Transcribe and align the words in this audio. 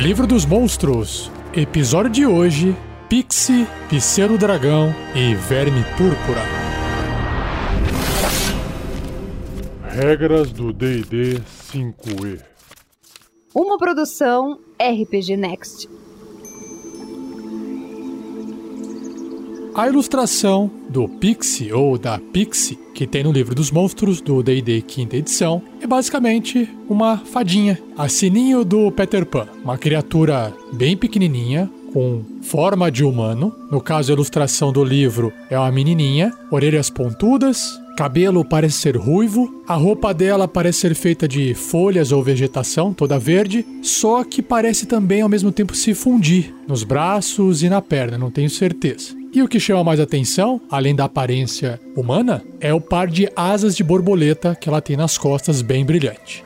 Livro 0.00 0.26
dos 0.26 0.46
Monstros. 0.46 1.30
Episódio 1.52 2.10
de 2.10 2.24
hoje: 2.24 2.74
Pixie, 3.06 3.66
Pseudo 3.90 4.38
Dragão 4.38 4.94
e 5.14 5.34
Verme 5.34 5.84
Púrpura. 5.98 6.40
Regras 9.90 10.52
do 10.52 10.72
DD 10.72 11.42
5E. 11.70 12.40
Uma 13.54 13.76
produção 13.76 14.58
RPG 14.80 15.36
Next. 15.36 15.86
A 19.74 19.86
ilustração 19.86 20.70
do 20.88 21.06
Pixie 21.10 21.74
ou 21.74 21.98
da 21.98 22.18
Pixie, 22.18 22.78
que 23.00 23.06
tem 23.06 23.24
no 23.24 23.32
livro 23.32 23.54
dos 23.54 23.70
monstros 23.70 24.20
do 24.20 24.42
D&D 24.42 24.82
quinta 24.82 25.16
edição, 25.16 25.62
é 25.80 25.86
basicamente 25.86 26.68
uma 26.86 27.16
fadinha, 27.16 27.78
a 27.96 28.10
sininho 28.10 28.62
do 28.62 28.92
Peter 28.92 29.24
Pan, 29.24 29.48
uma 29.64 29.78
criatura 29.78 30.52
bem 30.70 30.94
pequenininha, 30.94 31.70
com 31.94 32.22
forma 32.42 32.90
de 32.90 33.02
humano. 33.02 33.56
No 33.70 33.80
caso, 33.80 34.12
a 34.12 34.14
ilustração 34.14 34.70
do 34.70 34.84
livro 34.84 35.32
é 35.48 35.58
uma 35.58 35.72
menininha, 35.72 36.30
orelhas 36.50 36.90
pontudas, 36.90 37.80
cabelo 37.96 38.44
parece 38.44 38.76
ser 38.76 38.98
ruivo, 38.98 39.62
a 39.66 39.76
roupa 39.76 40.12
dela 40.12 40.46
parece 40.46 40.80
ser 40.80 40.94
feita 40.94 41.26
de 41.26 41.54
folhas 41.54 42.12
ou 42.12 42.22
vegetação, 42.22 42.92
toda 42.92 43.18
verde, 43.18 43.64
só 43.80 44.22
que 44.22 44.42
parece 44.42 44.84
também 44.84 45.22
ao 45.22 45.28
mesmo 45.28 45.50
tempo 45.50 45.74
se 45.74 45.94
fundir 45.94 46.54
nos 46.68 46.84
braços 46.84 47.62
e 47.62 47.70
na 47.70 47.80
perna, 47.80 48.18
não 48.18 48.30
tenho 48.30 48.50
certeza. 48.50 49.19
E 49.32 49.42
o 49.42 49.48
que 49.48 49.60
chama 49.60 49.84
mais 49.84 50.00
atenção, 50.00 50.60
além 50.68 50.92
da 50.92 51.04
aparência 51.04 51.80
humana, 51.94 52.42
é 52.58 52.74
o 52.74 52.80
par 52.80 53.06
de 53.06 53.30
asas 53.36 53.76
de 53.76 53.84
borboleta 53.84 54.56
que 54.56 54.68
ela 54.68 54.80
tem 54.80 54.96
nas 54.96 55.16
costas, 55.16 55.62
bem 55.62 55.84
brilhante. 55.84 56.44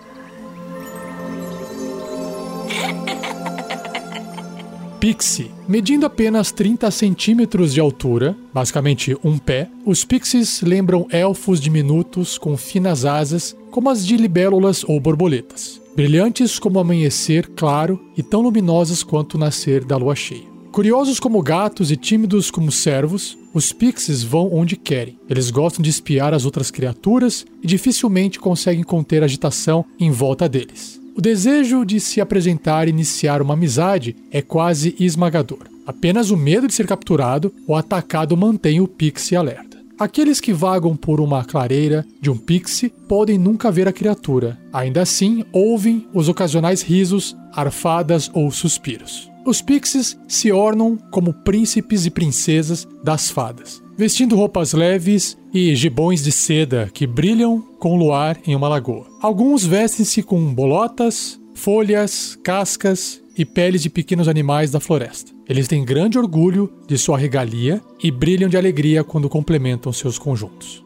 Pixie. 5.00 5.50
Medindo 5.66 6.04
apenas 6.04 6.52
30 6.52 6.90
centímetros 6.90 7.72
de 7.72 7.80
altura, 7.80 8.36
basicamente 8.52 9.16
um 9.24 9.38
pé, 9.38 9.70
os 9.86 10.04
pixies 10.04 10.60
lembram 10.60 11.06
elfos 11.10 11.58
diminutos 11.58 12.36
com 12.36 12.54
finas 12.54 13.06
asas, 13.06 13.56
como 13.70 13.88
as 13.88 14.06
de 14.06 14.18
libélulas 14.18 14.84
ou 14.84 15.00
borboletas, 15.00 15.80
brilhantes 15.96 16.58
como 16.58 16.78
o 16.78 16.82
amanhecer 16.82 17.48
claro 17.56 17.98
e 18.14 18.22
tão 18.22 18.42
luminosas 18.42 19.02
quanto 19.02 19.36
o 19.36 19.38
nascer 19.38 19.86
da 19.86 19.96
lua 19.96 20.14
cheia. 20.14 20.53
Curiosos 20.74 21.20
como 21.20 21.40
gatos 21.40 21.92
e 21.92 21.96
tímidos 21.96 22.50
como 22.50 22.72
servos, 22.72 23.38
os 23.54 23.72
pixies 23.72 24.24
vão 24.24 24.52
onde 24.52 24.74
querem. 24.74 25.16
Eles 25.30 25.48
gostam 25.48 25.80
de 25.80 25.88
espiar 25.88 26.34
as 26.34 26.44
outras 26.44 26.68
criaturas 26.68 27.46
e 27.62 27.66
dificilmente 27.68 28.40
conseguem 28.40 28.82
conter 28.82 29.22
a 29.22 29.26
agitação 29.26 29.84
em 30.00 30.10
volta 30.10 30.48
deles. 30.48 31.00
O 31.16 31.20
desejo 31.20 31.84
de 31.84 32.00
se 32.00 32.20
apresentar 32.20 32.88
e 32.88 32.90
iniciar 32.90 33.40
uma 33.40 33.54
amizade 33.54 34.16
é 34.32 34.42
quase 34.42 34.96
esmagador. 34.98 35.60
Apenas 35.86 36.32
o 36.32 36.36
medo 36.36 36.66
de 36.66 36.74
ser 36.74 36.88
capturado 36.88 37.54
ou 37.68 37.76
atacado 37.76 38.36
mantém 38.36 38.80
o 38.80 38.88
pixie 38.88 39.36
alerta. 39.36 39.78
Aqueles 39.96 40.40
que 40.40 40.52
vagam 40.52 40.96
por 40.96 41.20
uma 41.20 41.44
clareira 41.44 42.04
de 42.20 42.30
um 42.30 42.36
pixie 42.36 42.92
podem 43.06 43.38
nunca 43.38 43.70
ver 43.70 43.86
a 43.86 43.92
criatura. 43.92 44.58
Ainda 44.72 45.02
assim, 45.02 45.44
ouvem 45.52 46.08
os 46.12 46.28
ocasionais 46.28 46.82
risos, 46.82 47.36
arfadas 47.52 48.28
ou 48.34 48.50
suspiros. 48.50 49.32
Os 49.46 49.60
pixies 49.60 50.16
se 50.26 50.50
ornam 50.50 50.96
como 51.10 51.34
príncipes 51.34 52.06
e 52.06 52.10
princesas 52.10 52.88
das 53.02 53.30
fadas, 53.30 53.82
vestindo 53.94 54.36
roupas 54.36 54.72
leves 54.72 55.36
e 55.52 55.76
gibões 55.76 56.24
de 56.24 56.32
seda 56.32 56.88
que 56.92 57.06
brilham 57.06 57.60
com 57.78 57.92
o 57.92 57.96
luar 57.96 58.38
em 58.46 58.56
uma 58.56 58.68
lagoa. 58.68 59.06
Alguns 59.20 59.66
vestem-se 59.66 60.22
com 60.22 60.54
bolotas, 60.54 61.38
folhas, 61.54 62.38
cascas 62.42 63.22
e 63.36 63.44
peles 63.44 63.82
de 63.82 63.90
pequenos 63.90 64.28
animais 64.28 64.70
da 64.70 64.80
floresta. 64.80 65.30
Eles 65.46 65.68
têm 65.68 65.84
grande 65.84 66.18
orgulho 66.18 66.72
de 66.86 66.96
sua 66.96 67.18
regalia 67.18 67.82
e 68.02 68.10
brilham 68.10 68.48
de 68.48 68.56
alegria 68.56 69.04
quando 69.04 69.28
complementam 69.28 69.92
seus 69.92 70.18
conjuntos. 70.18 70.82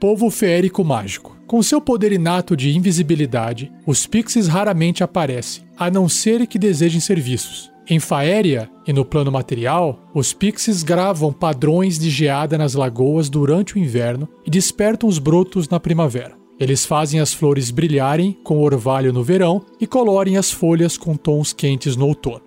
Povo 0.00 0.30
feérico 0.30 0.82
mágico. 0.82 1.36
Com 1.46 1.62
seu 1.62 1.78
poder 1.78 2.10
inato 2.10 2.56
de 2.56 2.74
invisibilidade, 2.74 3.70
os 3.86 4.06
pixies 4.06 4.48
raramente 4.48 5.04
aparecem, 5.04 5.64
a 5.76 5.90
não 5.90 6.08
ser 6.08 6.46
que 6.46 6.58
desejem 6.58 7.00
serviços. 7.00 7.70
Em 7.86 8.00
Faéria 8.00 8.70
e 8.86 8.94
no 8.94 9.04
plano 9.04 9.30
material, 9.30 10.00
os 10.14 10.32
pixies 10.32 10.82
gravam 10.82 11.34
padrões 11.34 11.98
de 11.98 12.08
geada 12.08 12.56
nas 12.56 12.72
lagoas 12.72 13.28
durante 13.28 13.74
o 13.74 13.78
inverno 13.78 14.26
e 14.46 14.48
despertam 14.48 15.06
os 15.06 15.18
brotos 15.18 15.68
na 15.68 15.78
primavera. 15.78 16.32
Eles 16.58 16.86
fazem 16.86 17.20
as 17.20 17.34
flores 17.34 17.70
brilharem 17.70 18.38
com 18.42 18.62
orvalho 18.62 19.12
no 19.12 19.22
verão 19.22 19.62
e 19.78 19.86
colorem 19.86 20.38
as 20.38 20.50
folhas 20.50 20.96
com 20.96 21.14
tons 21.14 21.52
quentes 21.52 21.94
no 21.94 22.06
outono. 22.06 22.40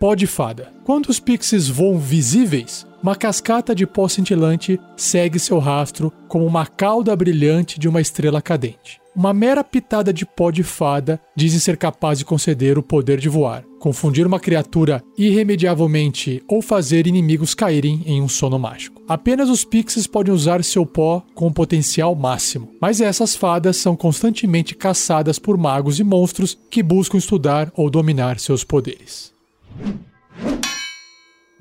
Pó 0.00 0.14
de 0.14 0.26
fada. 0.26 0.72
Quando 0.82 1.10
os 1.10 1.20
pixies 1.20 1.68
voam 1.68 1.98
visíveis, 1.98 2.86
uma 3.02 3.16
cascata 3.16 3.74
de 3.74 3.86
pó 3.86 4.08
cintilante 4.08 4.78
segue 4.96 5.38
seu 5.38 5.58
rastro 5.58 6.12
como 6.28 6.44
uma 6.44 6.66
cauda 6.66 7.16
brilhante 7.16 7.80
de 7.80 7.88
uma 7.88 8.00
estrela 8.00 8.42
cadente. 8.42 9.00
Uma 9.16 9.34
mera 9.34 9.64
pitada 9.64 10.12
de 10.12 10.24
pó 10.24 10.50
de 10.50 10.62
fada 10.62 11.20
dizem 11.34 11.58
ser 11.58 11.76
capaz 11.76 12.18
de 12.18 12.24
conceder 12.24 12.78
o 12.78 12.82
poder 12.82 13.18
de 13.18 13.28
voar, 13.28 13.64
confundir 13.80 14.26
uma 14.26 14.38
criatura 14.38 15.02
irremediavelmente 15.18 16.42
ou 16.46 16.62
fazer 16.62 17.06
inimigos 17.06 17.52
caírem 17.52 18.02
em 18.06 18.22
um 18.22 18.28
sono 18.28 18.58
mágico. 18.58 19.02
Apenas 19.08 19.48
os 19.48 19.64
pixies 19.64 20.06
podem 20.06 20.32
usar 20.32 20.62
seu 20.62 20.86
pó 20.86 21.24
com 21.34 21.48
o 21.48 21.52
potencial 21.52 22.14
máximo, 22.14 22.70
mas 22.80 23.00
essas 23.00 23.34
fadas 23.34 23.78
são 23.78 23.96
constantemente 23.96 24.76
caçadas 24.76 25.38
por 25.38 25.56
magos 25.56 25.98
e 25.98 26.04
monstros 26.04 26.56
que 26.70 26.82
buscam 26.82 27.18
estudar 27.18 27.72
ou 27.74 27.90
dominar 27.90 28.38
seus 28.38 28.62
poderes. 28.62 29.32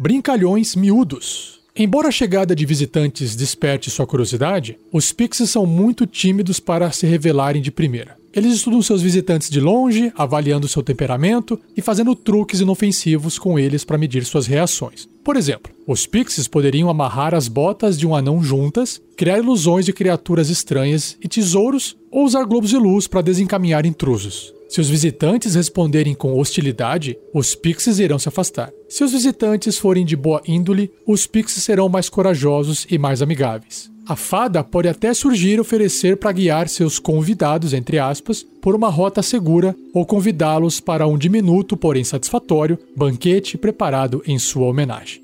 Brincalhões 0.02 0.78
miúdos. 0.78 1.60
Embora 1.76 2.08
a 2.08 2.12
chegada 2.12 2.56
de 2.56 2.66
visitantes 2.66 3.36
desperte 3.36 3.92
sua 3.92 4.08
curiosidade, 4.08 4.80
os 4.94 5.12
pixies 5.12 5.50
são 5.50 5.66
muito 5.66 6.08
tímidos 6.08 6.58
para 6.58 6.90
se 6.90 7.06
revelarem 7.06 7.62
de 7.62 7.70
primeira. 7.70 8.18
Eles 8.34 8.54
estudam 8.54 8.82
seus 8.82 9.02
visitantes 9.02 9.50
de 9.50 9.60
longe, 9.60 10.10
avaliando 10.16 10.70
seu 10.70 10.82
temperamento 10.82 11.60
e 11.76 11.82
fazendo 11.82 12.16
truques 12.16 12.62
inofensivos 12.62 13.38
com 13.38 13.60
eles 13.60 13.84
para 13.84 13.98
medir 13.98 14.24
suas 14.24 14.48
reações. 14.48 15.06
Por 15.22 15.36
exemplo, 15.36 15.74
os 15.86 16.06
pixies 16.06 16.48
poderiam 16.48 16.90
amarrar 16.90 17.36
as 17.36 17.50
botas 17.50 18.00
de 18.00 18.08
um 18.08 18.16
anão 18.16 18.42
juntas, 18.42 19.02
criar 19.18 19.40
ilusões 19.40 19.84
de 19.84 19.92
criaturas 19.92 20.50
estranhas 20.50 21.18
e 21.22 21.28
tesouros 21.28 21.98
ou 22.10 22.24
usar 22.24 22.46
globos 22.46 22.70
de 22.70 22.78
luz 22.78 23.06
para 23.06 23.22
desencaminhar 23.22 23.86
intrusos. 23.86 24.54
Se 24.70 24.80
os 24.80 24.88
visitantes 24.88 25.56
responderem 25.56 26.14
com 26.14 26.38
hostilidade, 26.38 27.18
os 27.34 27.56
pixies 27.56 27.98
irão 27.98 28.20
se 28.20 28.30
afastar. 28.30 28.72
Se 28.88 29.04
os 29.04 29.12
visitantes 29.12 29.80
forem 29.80 30.06
de 30.06 30.16
boa 30.16 30.44
índole, 30.48 30.92
os 31.08 31.26
pixies 31.26 31.64
serão 31.64 31.90
mais 31.90 32.08
corajosos 32.08 32.86
e 32.88 32.96
mais 32.96 33.24
amigáveis. 33.24 33.90
A 34.08 34.16
fada 34.16 34.64
pode 34.64 34.88
até 34.88 35.12
surgir 35.12 35.60
oferecer 35.60 36.18
para 36.18 36.32
guiar 36.32 36.70
seus 36.70 37.00
convidados, 37.00 37.74
entre 37.74 37.98
aspas, 37.98 38.46
por 38.62 38.76
uma 38.76 38.90
rota 38.90 39.24
segura 39.24 39.76
ou 39.92 40.06
convidá-los 40.06 40.80
para 40.80 41.08
um 41.08 41.18
diminuto, 41.18 41.76
porém 41.76 42.04
satisfatório, 42.04 42.78
banquete 42.96 43.58
preparado 43.58 44.22
em 44.28 44.38
sua 44.38 44.68
homenagem. 44.68 45.24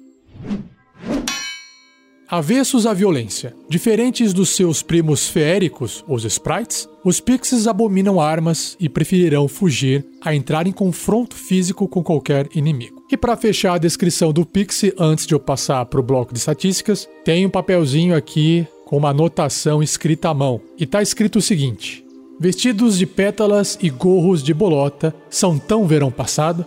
Avessos 2.28 2.88
à 2.88 2.94
violência. 2.94 3.56
Diferentes 3.70 4.34
dos 4.34 4.50
seus 4.50 4.82
primos 4.82 5.30
feéricos, 5.30 6.04
os 6.08 6.26
sprites, 6.26 6.90
os 7.04 7.20
pixies 7.20 7.68
abominam 7.68 8.20
armas 8.20 8.76
e 8.80 8.90
preferirão 8.90 9.48
fugir 9.48 10.04
a 10.22 10.34
entrar 10.34 10.66
em 10.66 10.72
confronto 10.72 11.36
físico 11.36 11.88
com 11.88 12.04
qualquer 12.04 12.50
inimigo. 12.56 13.06
E 13.12 13.16
para 13.16 13.38
fechar 13.38 13.76
a 13.76 13.78
descrição 13.78 14.34
do 14.34 14.44
pixie, 14.44 14.92
antes 14.98 15.28
de 15.28 15.36
eu 15.36 15.40
passar 15.40 15.86
para 15.86 16.00
o 16.00 16.04
bloco 16.04 16.34
de 16.34 16.40
estatísticas, 16.40 17.08
tem 17.24 17.46
um 17.46 17.50
papelzinho 17.50 18.16
aqui 18.16 18.68
com 18.86 18.98
uma 18.98 19.10
anotação 19.10 19.84
escrita 19.84 20.30
à 20.30 20.34
mão. 20.34 20.60
E 20.80 20.88
tá 20.88 21.04
escrito 21.04 21.38
o 21.38 21.42
seguinte: 21.44 22.04
Vestidos 22.40 22.98
de 22.98 23.06
pétalas 23.06 23.78
e 23.80 23.90
gorros 23.90 24.42
de 24.42 24.54
bolota 24.54 25.14
são 25.30 25.60
tão 25.60 25.86
verão 25.86 26.10
passado? 26.10 26.66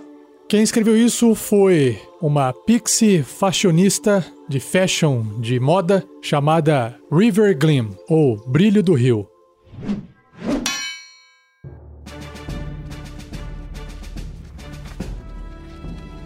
Quem 0.49 0.63
escreveu 0.63 0.97
isso 0.97 1.35
foi 1.35 2.01
uma 2.23 2.55
pixie 2.55 3.23
fashionista 3.23 4.25
de 4.49 4.59
fashion 4.59 5.23
de 5.39 5.61
moda 5.61 6.03
chamada 6.23 6.99
River 7.13 7.55
Gleam, 7.55 7.91
ou 8.09 8.39
Brilho 8.49 8.83
do 8.83 8.95
Rio. 8.95 9.29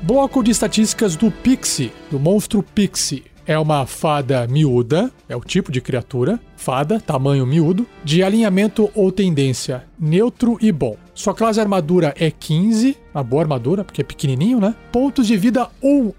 Bloco 0.03 0.45
de 0.45 0.53
estatísticas 0.53 1.17
do 1.17 1.29
Pixie, 1.29 1.91
do 2.09 2.21
monstro 2.21 2.63
Pixie. 2.63 3.25
É 3.45 3.59
uma 3.59 3.87
fada 3.87 4.47
miúda, 4.47 5.11
é 5.29 5.35
o 5.35 5.41
tipo 5.41 5.73
de 5.73 5.81
criatura, 5.81 6.39
fada, 6.57 7.01
tamanho 7.01 7.45
miúdo, 7.45 7.85
de 8.05 8.23
alinhamento 8.23 8.89
ou 8.95 9.11
tendência 9.11 9.83
neutro 9.99 10.57
e 10.61 10.71
bom. 10.71 10.97
Sua 11.15 11.35
classe 11.35 11.61
armadura 11.61 12.15
é 12.19 12.31
15, 12.31 12.97
uma 13.15 13.23
boa 13.23 13.43
armadura, 13.43 13.85
porque 13.85 14.01
é 14.01 14.05
pequenininho, 14.05 14.59
né? 14.59 14.75
Pontos 14.91 15.27
de 15.27 15.37
vida 15.37 15.69
1. 15.83 16.13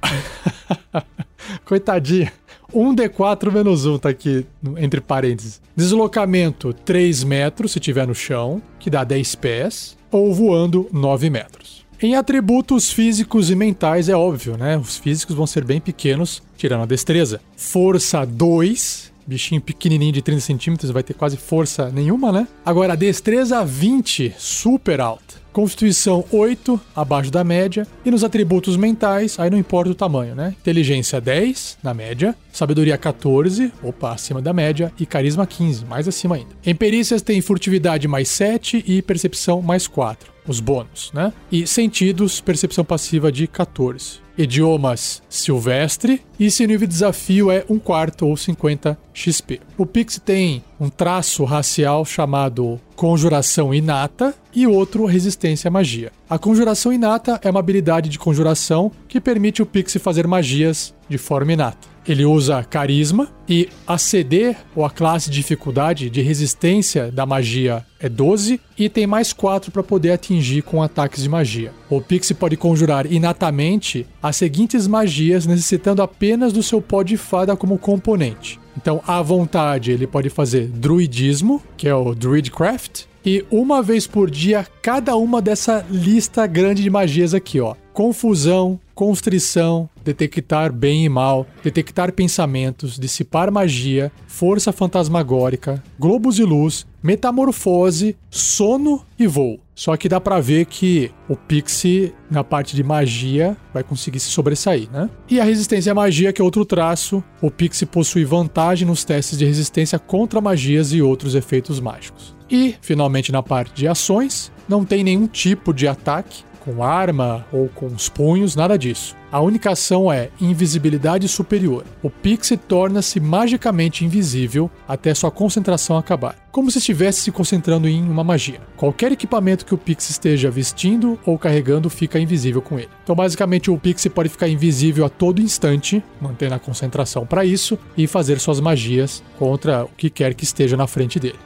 Coitadinha. 1.66 2.32
1D4 2.74 3.52
menos 3.52 3.86
1 3.86 4.00
tá 4.00 4.10
aqui 4.10 4.46
entre 4.78 5.00
parênteses. 5.00 5.62
Deslocamento 5.76 6.74
3 6.74 7.24
metros 7.24 7.72
se 7.72 7.80
tiver 7.80 8.08
no 8.08 8.16
chão, 8.16 8.62
que 8.80 8.90
dá 8.90 9.04
10 9.04 9.36
pés, 9.36 9.98
ou 10.12 10.34
voando 10.34 10.88
9 10.92 11.30
metros. 11.30 11.84
Em 12.02 12.16
atributos 12.16 12.92
físicos 12.92 13.50
e 13.50 13.56
mentais 13.56 14.10
é 14.10 14.16
óbvio, 14.16 14.58
né? 14.58 14.78
Os 14.78 14.98
físicos 14.98 15.36
vão 15.36 15.48
ser 15.48 15.64
bem 15.64 15.80
pequenos, 15.80 16.44
tirando 16.58 16.82
a 16.82 16.86
destreza. 16.86 17.40
Força 17.56 18.26
2, 18.26 19.13
bichinho 19.26 19.62
pequenininho 19.62 20.12
de 20.12 20.22
30 20.22 20.42
centímetros, 20.42 20.92
vai 20.92 21.04
ter 21.04 21.14
quase 21.14 21.38
força 21.38 21.90
nenhuma, 21.90 22.32
né? 22.32 22.48
Agora, 22.66 22.96
destreza 22.96 23.64
20, 23.64 24.36
super 24.38 25.02
alta. 25.02 25.44
Constituição 25.54 26.26
8, 26.32 26.82
abaixo 26.96 27.30
da 27.30 27.44
média. 27.44 27.88
E 28.04 28.10
nos 28.10 28.24
atributos 28.24 28.76
mentais, 28.76 29.40
aí 29.40 29.50
não 29.50 29.58
importa 29.58 29.92
o 29.92 29.96
tamanho, 29.96 30.34
né? 30.34 30.56
Inteligência 30.60 31.22
10, 31.22 31.78
na 31.84 31.94
média. 31.94 32.36
Sabedoria 32.54 33.00
14, 33.00 33.74
opa, 33.82 34.14
acima 34.14 34.40
da 34.40 34.54
média. 34.54 34.94
E 35.00 35.08
carisma 35.08 35.48
15, 35.48 35.86
mais 35.86 36.08
acima 36.08 36.36
ainda. 36.36 36.52
Em 36.64 36.76
perícias 36.76 37.24
tem 37.24 37.42
furtividade 37.42 38.08
mais 38.08 38.30
7 38.30 38.84
e 38.88 39.02
percepção 39.02 39.60
mais 39.60 39.88
4, 39.88 40.32
os 40.48 40.60
bônus, 40.60 41.12
né? 41.16 41.34
E 41.52 41.66
sentidos, 41.66 42.40
percepção 42.40 42.86
passiva 42.86 43.32
de 43.32 43.48
14. 43.48 44.22
Idiomas 44.38 45.22
silvestre 45.30 46.22
e 46.40 46.50
seu 46.50 46.68
nível 46.68 46.88
de 46.88 46.94
desafio 46.94 47.52
é 47.52 47.64
1 47.70 47.78
quarto 47.78 48.28
ou 48.28 48.36
50 48.36 48.98
XP. 49.14 49.62
O 49.78 49.86
Pix 49.86 50.20
tem 50.24 50.64
um 50.80 50.90
traço 50.90 51.44
racial 51.44 52.04
chamado 52.04 52.80
Conjuração 52.96 53.74
Inata 53.74 54.34
e 54.54 54.66
outro 54.66 55.06
Resistência 55.06 55.68
à 55.68 55.72
Magia. 55.72 56.12
A 56.28 56.40
Conjuração 56.40 56.92
Inata 56.92 57.40
é 57.44 57.50
uma 57.50 57.60
habilidade 57.60 58.10
de 58.10 58.18
conjuração 58.18 58.92
que 59.08 59.22
permite 59.22 59.62
o 59.62 59.66
Pix 59.68 59.98
fazer 59.98 60.26
magias 60.26 60.96
de 61.08 61.20
forma 61.20 61.54
inata. 61.54 61.93
Ele 62.06 62.26
usa 62.26 62.64
carisma 62.64 63.30
e 63.48 63.70
a 63.88 63.98
CD, 63.98 64.56
ou 64.76 64.84
a 64.84 64.90
classe 64.90 65.30
de 65.30 65.38
dificuldade 65.38 66.10
de 66.10 66.22
resistência 66.22 67.12
da 67.12 67.26
magia, 67.26 67.86
é 68.00 68.10
12 68.10 68.60
e 68.78 68.90
tem 68.90 69.08
mais 69.08 69.32
4 69.32 69.72
para 69.72 69.82
poder 69.82 70.12
atingir 70.12 70.62
com 70.64 70.84
ataques 70.84 71.24
de 71.24 71.30
magia. 71.30 71.72
O 71.90 72.02
Pixie 72.02 72.36
pode 72.36 72.58
conjurar 72.58 73.10
inatamente 73.12 74.06
as 74.22 74.36
seguintes 74.36 74.88
magias, 74.88 75.46
necessitando 75.46 76.02
apenas 76.02 76.52
do 76.52 76.62
seu 76.62 76.82
pó 76.82 77.04
de 77.04 77.16
fada 77.16 77.56
como 77.56 77.78
componente. 77.78 78.60
Então, 78.76 79.02
à 79.08 79.22
vontade, 79.22 79.92
ele 79.92 80.08
pode 80.08 80.30
fazer 80.30 80.68
druidismo, 80.68 81.62
que 81.78 81.88
é 81.88 81.96
o 81.96 82.16
Druidcraft, 82.16 83.06
e 83.26 83.46
uma 83.50 83.82
vez 83.82 84.06
por 84.06 84.30
dia, 84.30 84.68
cada 84.82 85.16
uma 85.16 85.42
dessa 85.42 85.86
lista 85.90 86.46
grande 86.46 86.84
de 86.84 86.90
magias 86.90 87.34
aqui, 87.34 87.60
ó. 87.60 87.76
Confusão, 87.94 88.80
constrição, 88.94 89.90
detectar 90.04 90.74
bem 90.74 91.06
e 91.06 91.10
mal, 91.10 91.48
detectar 91.64 92.12
pensamentos, 92.12 93.00
dissipar 93.00 93.52
magia, 93.52 94.12
força 94.28 94.72
fantasmagórica, 94.72 95.84
globos 95.98 96.36
de 96.36 96.44
luz, 96.44 96.86
metamorfose, 97.02 98.18
sono 98.30 99.06
e 99.18 99.28
voo. 99.28 99.60
Só 99.76 99.98
que 99.98 100.08
dá 100.08 100.22
pra 100.22 100.40
ver 100.40 100.66
que 100.66 101.12
o 101.28 101.36
Pixie, 101.36 102.14
na 102.30 102.44
parte 102.44 102.76
de 102.76 102.84
magia, 102.84 103.58
vai 103.74 103.84
conseguir 103.84 104.20
se 104.20 104.30
sobressair, 104.30 104.90
né? 104.92 105.10
E 105.30 105.40
a 105.40 105.44
resistência 105.44 105.92
à 105.92 105.96
magia, 105.96 106.32
que 106.32 106.42
é 106.42 106.44
outro 106.44 106.64
traço, 106.64 107.24
o 107.42 107.50
Pixie 107.50 107.86
possui 107.86 108.24
vantagem 108.24 108.88
nos 108.88 109.04
testes 109.04 109.38
de 109.38 109.46
resistência 109.46 109.98
contra 109.98 110.40
magias 110.40 110.94
e 110.94 111.02
outros 111.02 111.34
efeitos 111.34 111.80
mágicos. 111.80 112.36
E, 112.50 112.76
finalmente, 112.82 113.32
na 113.32 113.42
parte 113.42 113.74
de 113.74 113.88
ações, 113.88 114.52
não 114.70 114.86
tem 114.86 115.04
nenhum 115.04 115.28
tipo 115.28 115.74
de 115.74 115.88
ataque, 115.88 116.44
com 116.64 116.84
arma 116.84 117.46
ou 117.52 117.68
com 117.68 117.88
os 117.88 118.08
punhos, 118.10 118.56
nada 118.56 118.78
disso. 118.78 119.16
A 119.32 119.42
única 119.42 119.72
ação 119.72 120.12
é 120.12 120.30
invisibilidade 120.40 121.28
superior. 121.28 121.84
O 122.02 122.10
Pixie 122.10 122.56
torna-se 122.56 123.20
magicamente 123.20 124.06
invisível 124.06 124.70
até 124.88 125.14
sua 125.14 125.32
concentração 125.32 125.98
acabar, 125.98 126.36
como 126.52 126.70
se 126.70 126.78
estivesse 126.78 127.22
se 127.22 127.32
concentrando 127.32 127.88
em 127.88 128.04
uma 128.04 128.24
magia. 128.24 128.62
Qualquer 128.78 129.12
equipamento 129.12 129.66
que 129.66 129.74
o 129.74 129.78
Pixie 129.78 130.12
esteja 130.12 130.52
vestindo 130.52 131.20
ou 131.26 131.38
carregando 131.38 131.90
fica 131.90 132.20
invisível 132.20 132.62
com 132.62 132.78
ele. 132.78 132.90
Então, 133.04 133.16
basicamente, 133.16 133.72
o 133.72 133.78
Pixie 133.78 134.10
pode 134.10 134.30
ficar 134.30 134.48
invisível 134.48 135.06
a 135.06 135.10
todo 135.10 135.42
instante, 135.42 136.04
mantendo 136.22 136.54
a 136.54 136.60
concentração 136.60 137.26
para 137.26 137.44
isso 137.44 137.78
e 137.98 138.06
fazer 138.06 138.40
suas 138.40 138.60
magias 138.60 139.24
contra 139.38 139.84
o 139.84 139.90
que 139.98 140.10
quer 140.10 140.34
que 140.36 140.44
esteja 140.44 140.78
na 140.78 140.86
frente 140.86 141.20
dele. 141.20 141.40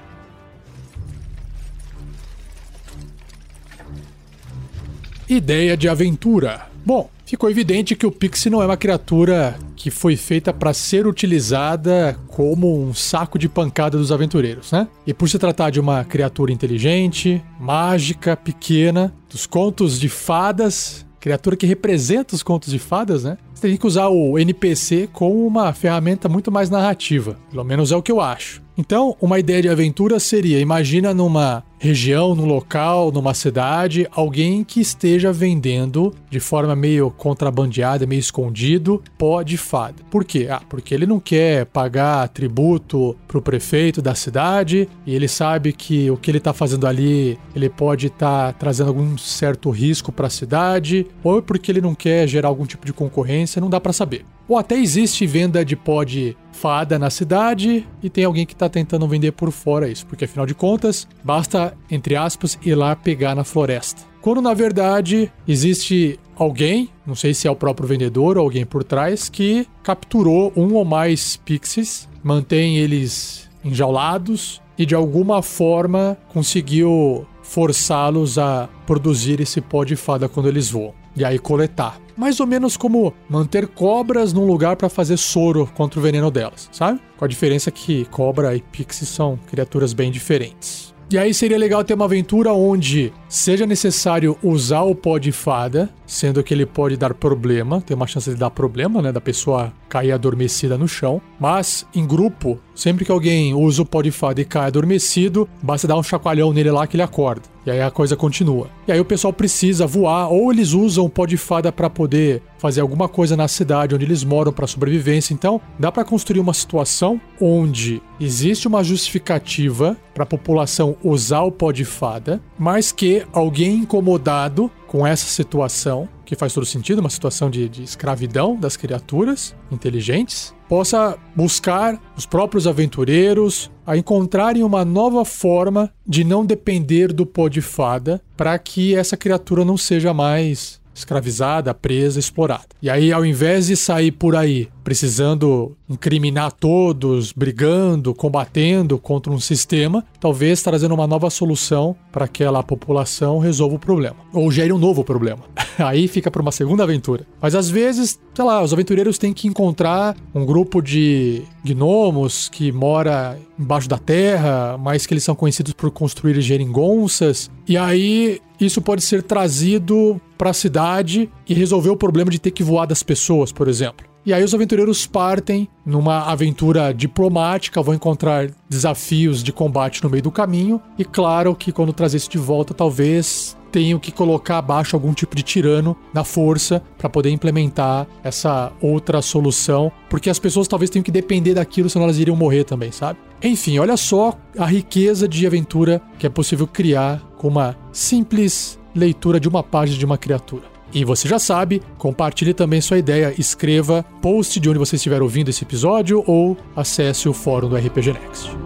Ideia 5.30 5.76
de 5.76 5.90
aventura. 5.90 6.68
Bom, 6.86 7.10
ficou 7.26 7.50
evidente 7.50 7.98
que 7.98 8.06
o 8.06 8.12
Pixie 8.12 8.50
não 8.50 8.64
é 8.64 8.66
uma 8.66 8.78
criatura 8.78 9.60
que 9.76 9.92
foi 9.92 10.16
feita 10.16 10.54
para 10.54 10.74
ser 10.74 11.06
utilizada 11.06 12.18
como 12.30 12.82
um 12.82 12.94
saco 12.94 13.38
de 13.38 13.50
pancada 13.50 13.98
dos 13.98 14.10
aventureiros, 14.10 14.72
né? 14.72 14.88
E 15.06 15.14
por 15.14 15.28
se 15.28 15.38
tratar 15.38 15.70
de 15.70 15.82
uma 15.82 16.06
criatura 16.06 16.54
inteligente, 16.54 17.44
mágica, 17.60 18.38
pequena, 18.38 19.14
dos 19.30 19.46
contos 19.46 20.00
de 20.00 20.08
fadas, 20.08 21.06
criatura 21.20 21.58
que 21.58 21.66
representa 21.66 22.34
os 22.34 22.42
contos 22.42 22.72
de 22.72 22.80
fadas, 22.80 23.26
né? 23.26 23.38
Você 23.54 23.68
tem 23.68 23.76
que 23.76 23.88
usar 23.88 24.08
o 24.08 24.40
NPC 24.40 25.10
como 25.12 25.46
uma 25.46 25.74
ferramenta 25.74 26.30
muito 26.30 26.50
mais 26.50 26.70
narrativa. 26.70 27.38
Pelo 27.52 27.66
menos 27.66 27.92
é 27.92 27.98
o 27.98 28.02
que 28.02 28.14
eu 28.14 28.22
acho. 28.22 28.62
Então, 28.78 29.18
uma 29.20 29.40
ideia 29.40 29.62
de 29.64 29.70
aventura 29.70 30.20
seria: 30.20 30.60
imagina 30.60 31.14
numa 31.14 31.64
região, 31.80 32.36
num 32.36 32.46
local, 32.46 33.12
numa 33.12 33.34
cidade, 33.34 34.08
alguém 34.12 34.64
que 34.64 34.80
esteja 34.80 35.32
vendendo 35.32 36.14
de 36.30 36.40
forma 36.40 36.76
meio 36.76 37.12
contrabandeada, 37.12 38.06
meio 38.06 38.20
escondido, 38.20 39.02
pó 39.18 39.42
de 39.42 39.58
fada. 39.58 40.04
Por 40.10 40.26
quê? 40.26 40.48
Ah, 40.50 40.62
porque 40.68 40.94
ele 40.94 41.06
não 41.06 41.20
quer 41.20 41.66
pagar 41.66 42.28
tributo 42.30 43.16
pro 43.28 43.42
prefeito 43.42 44.02
da 44.02 44.16
cidade 44.16 44.90
e 45.06 45.14
ele 45.14 45.28
sabe 45.28 45.72
que 45.72 46.10
o 46.10 46.18
que 46.18 46.32
ele 46.32 46.40
tá 46.40 46.54
fazendo 46.54 46.88
ali, 46.88 47.38
ele 47.56 47.70
pode 47.70 48.08
estar 48.08 48.54
trazendo 48.54 48.90
algum 48.90 49.18
certo 49.18 49.70
risco 49.70 50.12
para 50.12 50.28
a 50.28 50.32
cidade, 50.32 51.06
ou 51.24 51.40
é 51.40 51.42
porque 51.42 51.72
ele 51.72 51.82
não 51.82 51.94
quer 51.94 52.28
gerar 52.28 52.48
algum 52.50 52.66
tipo 52.66 52.86
de 52.86 52.94
concorrência, 52.94 53.62
não 53.62 53.70
dá 53.70 53.80
para 53.80 53.94
saber. 53.94 54.26
Ou 54.48 54.58
até 54.58 54.78
existe 54.80 55.28
venda 55.28 55.64
de 55.64 55.76
pó 55.76 56.04
de 56.04 56.36
fada 56.58 56.98
na 56.98 57.10
cidade 57.10 57.88
e 58.02 58.10
tem 58.10 58.26
alguém 58.26 58.46
que 58.46 58.54
está 58.54 58.68
tentando 58.68 59.08
vender 59.08 59.32
por 59.32 59.52
fora 59.52 59.88
isso, 59.88 60.06
porque 60.08 60.26
afinal 60.26 60.46
de 60.46 60.56
contas, 60.56 61.08
basta, 61.24 61.78
entre 61.90 62.16
aspas, 62.16 62.58
ir 62.64 62.74
lá 62.74 62.96
pegar 62.96 63.36
na 63.36 63.44
floresta. 63.44 64.02
Quando 64.22 64.42
na 64.42 64.54
verdade 64.54 65.32
existe 65.48 66.20
alguém, 66.36 66.90
não 67.06 67.16
sei 67.16 67.34
se 67.34 67.48
é 67.48 67.52
o 67.52 67.56
próprio 67.56 67.88
vendedor 67.88 68.38
ou 68.38 68.44
alguém 68.44 68.66
por 68.66 68.84
trás, 68.84 69.30
que 69.30 69.68
capturou 69.84 70.52
um 70.56 70.74
ou 70.74 70.84
mais 70.84 71.38
pixies, 71.38 72.10
mantém 72.24 72.78
eles 72.78 73.48
enjaulados 73.64 74.62
e 74.78 74.86
de 74.86 74.96
alguma 74.96 75.42
forma 75.42 76.18
conseguiu 76.30 77.26
forçá-los 77.44 78.38
a 78.38 78.68
produzir 78.86 79.40
esse 79.40 79.62
pó 79.62 79.84
de 79.84 79.96
fada 79.96 80.28
quando 80.28 80.50
eles 80.50 80.70
voam. 80.70 80.94
E 81.18 81.26
aí 81.26 81.40
coletar. 81.40 82.00
Mais 82.16 82.40
ou 82.40 82.46
menos 82.46 82.78
como 82.78 83.12
manter 83.28 83.68
cobras 83.68 84.34
num 84.34 84.46
lugar 84.46 84.76
para 84.76 84.88
fazer 84.88 85.18
soro 85.18 85.68
contra 85.76 86.00
o 86.00 86.04
veneno 86.04 86.30
delas, 86.30 86.70
sabe? 86.72 87.00
Com 87.18 87.26
a 87.26 87.28
diferença 87.28 87.72
que 87.72 88.06
cobra 88.06 88.56
e 88.56 88.62
pixie 88.62 89.06
são 89.06 89.38
criaturas 89.48 89.94
bem 89.94 90.12
diferentes. 90.12 90.96
E 91.10 91.18
aí 91.18 91.34
seria 91.34 91.58
legal 91.58 91.86
ter 91.86 91.94
uma 91.94 92.04
aventura 92.04 92.52
onde 92.52 93.14
seja 93.30 93.66
necessário 93.66 94.38
usar 94.44 94.82
o 94.82 94.94
pó 94.94 95.18
de 95.18 95.32
fada, 95.32 95.90
sendo 96.06 96.44
que 96.44 96.54
ele 96.54 96.66
pode 96.66 96.98
dar 96.98 97.14
problema, 97.14 97.80
tem 97.80 97.96
uma 97.96 98.06
chance 98.06 98.30
de 98.30 98.36
dar 98.36 98.50
problema, 98.50 99.02
né, 99.02 99.10
da 99.10 99.22
pessoa 99.22 99.72
cair 99.88 100.12
adormecida 100.12 100.78
no 100.78 100.86
chão, 100.86 101.22
mas 101.40 101.88
em 101.96 102.06
grupo, 102.06 102.60
sempre 102.76 103.06
que 103.06 103.12
alguém 103.12 103.54
usa 103.54 103.84
o 103.84 103.86
pó 103.86 104.02
de 104.02 104.12
fada 104.12 104.42
e 104.42 104.46
cai 104.46 104.68
adormecido, 104.68 105.48
basta 105.64 105.88
dar 105.88 105.98
um 105.98 106.04
chacoalhão 106.04 106.52
nele 106.52 106.72
lá 106.72 106.86
que 106.86 106.98
ele 106.98 107.04
acorda. 107.04 107.44
E 107.68 107.70
aí 107.70 107.82
a 107.82 107.92
coisa 107.92 108.16
continua. 108.16 108.70
E 108.88 108.94
aí 108.94 109.00
o 109.00 109.04
pessoal 109.04 109.34
precisa 109.34 109.86
voar, 109.86 110.30
ou 110.30 110.54
eles 110.54 110.72
usam 110.72 111.04
o 111.04 111.10
pó 111.10 111.26
de 111.26 111.36
fada 111.36 111.70
para 111.70 111.90
poder 111.90 112.42
fazer 112.58 112.80
alguma 112.80 113.10
coisa 113.10 113.36
na 113.36 113.46
cidade 113.50 113.94
onde 113.94 114.06
eles 114.06 114.24
moram 114.24 114.54
para 114.54 114.66
sobrevivência. 114.66 115.34
Então, 115.34 115.60
dá 115.78 115.92
para 115.92 116.06
construir 116.06 116.40
uma 116.40 116.54
situação 116.54 117.20
onde 117.42 118.02
existe 118.22 118.70
uma 118.70 118.82
justificativa 118.86 119.98
para 120.14 120.24
a 120.24 120.26
população 120.26 120.96
usar 121.04 121.42
o 121.42 121.52
pó 121.52 121.74
de 121.74 121.84
fada, 121.84 122.42
mas 122.58 122.94
que 122.94 123.28
alguém 123.34 123.80
incomodado 123.80 124.72
com 124.88 125.06
essa 125.06 125.26
situação, 125.26 126.08
que 126.24 126.38
faz 126.38 126.54
todo 126.54 126.66
sentido, 126.66 127.00
uma 127.00 127.10
situação 127.10 127.50
de, 127.50 127.68
de 127.68 127.84
escravidão 127.84 128.56
das 128.56 128.78
criaturas 128.78 129.54
inteligentes, 129.70 130.56
possa 130.68 131.18
buscar 131.36 132.00
os 132.16 132.26
próprios 132.26 132.68
aventureiros 132.68 133.72
a 133.86 133.96
encontrarem 133.96 134.64
uma 134.64 134.84
nova 134.84 135.24
forma 135.24 135.92
de 136.06 136.24
não 136.24 136.46
depender 136.46 137.14
do 137.14 137.26
pó 137.26 137.48
de 137.48 137.62
fada 137.62 138.22
para 138.36 138.58
que 138.60 138.96
essa 138.96 139.16
criatura 139.16 139.64
não 139.64 139.78
seja 139.78 140.14
mais 140.14 140.80
escravizada, 140.98 141.74
presa, 141.74 142.20
explorada. 142.20 142.66
E 142.82 142.90
aí, 142.90 143.12
ao 143.12 143.26
invés 143.26 143.68
de 143.68 143.76
sair 143.76 144.12
por 144.12 144.36
aí 144.36 144.68
precisando 144.84 145.76
incriminar 145.90 146.50
todos, 146.50 147.34
brigando, 147.34 148.16
combatendo 148.16 148.98
contra 148.98 149.34
um 149.34 149.40
sistema, 149.40 150.02
talvez 150.18 150.62
trazendo 150.62 150.94
uma 150.94 151.06
nova 151.06 151.30
solução 151.30 151.94
para 152.10 152.26
que 152.26 152.44
aquela 152.48 152.64
população 152.64 153.40
resolva 153.40 153.76
o 153.76 153.80
problema. 153.80 154.16
Ou 154.34 154.50
gere 154.50 154.72
um 154.72 154.78
novo 154.78 155.04
problema. 155.04 155.42
Aí 155.78 156.08
fica 156.08 156.32
para 156.32 156.42
uma 156.42 156.52
segunda 156.52 156.84
aventura. 156.84 157.26
Mas 157.42 157.54
às 157.54 157.70
vezes, 157.70 158.20
sei 158.34 158.46
lá, 158.46 158.64
os 158.64 158.72
aventureiros 158.72 159.18
têm 159.18 159.34
que 159.34 159.48
encontrar 159.48 160.16
um 160.34 160.46
grupo 160.46 160.82
de 160.82 161.44
gnomos 161.74 162.50
que 162.50 162.72
mora 162.72 163.38
embaixo 163.58 163.88
da 163.88 163.98
terra, 163.98 164.78
mas 164.78 165.06
que 165.06 165.14
eles 165.14 165.24
são 165.24 165.36
conhecidos 165.36 165.74
por 165.74 165.92
construir 165.92 166.40
geringonças. 166.42 167.50
E 167.68 167.78
aí 167.78 168.40
isso 168.60 168.82
pode 168.82 169.02
ser 169.02 169.24
trazido 169.24 170.20
para 170.38 170.52
a 170.52 170.54
cidade 170.54 171.30
e 171.48 171.54
resolver 171.54 171.90
o 171.90 171.98
problema 171.98 172.32
de 172.32 172.40
ter 172.40 172.52
que 172.52 172.64
voar 172.64 172.86
das 172.86 173.04
pessoas, 173.04 173.52
por 173.52 173.68
exemplo. 173.68 174.06
E 174.26 174.34
aí 174.34 174.44
os 174.44 174.54
aventureiros 174.54 175.08
partem 175.08 175.70
numa 175.86 176.24
aventura 176.24 176.94
diplomática, 176.94 177.82
vão 177.82 177.96
encontrar 177.96 178.52
desafios 178.70 179.42
de 179.42 179.54
combate 179.54 180.04
no 180.04 180.10
meio 180.10 180.22
do 180.22 180.30
caminho. 180.30 180.82
E 180.98 181.06
claro 181.06 181.56
que 181.56 181.72
quando 181.72 181.94
trazer 181.94 182.18
isso 182.18 182.30
de 182.30 182.38
volta, 182.38 182.74
talvez 182.74 183.57
tenham 183.72 184.00
que 184.00 184.12
colocar 184.12 184.58
abaixo 184.58 184.96
algum 184.96 185.14
tipo 185.14 185.36
de 185.36 185.44
tirano 185.44 185.96
na 186.14 186.24
força 186.24 186.82
para 186.98 187.10
poder 187.10 187.30
implementar 187.30 188.08
essa 188.24 188.72
outra 188.82 189.22
solução, 189.22 189.92
porque 190.10 190.30
as 190.30 190.40
pessoas 190.40 190.68
talvez 190.68 190.90
tenham 190.90 191.04
que 191.04 191.12
depender 191.12 191.54
daquilo, 191.54 191.90
senão 191.90 192.06
elas 192.06 192.20
iriam 192.20 192.36
morrer 192.36 192.64
também, 192.64 192.92
sabe? 192.92 193.20
Enfim, 193.42 193.78
olha 193.80 193.96
só 193.98 194.34
a 194.58 194.66
riqueza 194.66 195.28
de 195.28 195.46
aventura 195.46 196.02
que 196.18 196.26
é 196.26 196.30
possível 196.30 196.66
criar 196.66 197.22
com 197.38 197.48
uma 197.48 197.76
simples 197.92 198.80
leitura 198.96 199.40
de 199.40 199.48
uma 199.48 199.62
página 199.62 199.98
de 199.98 200.06
uma 200.06 200.18
criatura. 200.18 200.64
E 200.94 201.04
você 201.04 201.28
já 201.28 201.38
sabe, 201.38 201.82
compartilhe 201.98 202.54
também 202.54 202.80
sua 202.80 202.98
ideia, 202.98 203.34
escreva 203.38 204.04
post 204.22 204.60
de 204.60 204.70
onde 204.70 204.80
você 204.80 204.96
estiver 204.96 205.22
ouvindo 205.22 205.50
esse 205.50 205.64
episódio 205.64 206.24
ou 206.26 206.58
acesse 206.76 207.28
o 207.28 207.34
fórum 207.34 207.70
do 207.70 207.76
RPG 207.76 208.14
Next. 208.14 208.58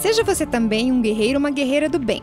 Seja 0.00 0.24
você 0.24 0.44
também 0.44 0.90
um 0.90 1.00
guerreiro 1.00 1.34
ou 1.34 1.40
uma 1.40 1.50
guerreira 1.50 1.88
do 1.88 1.98
bem. 1.98 2.22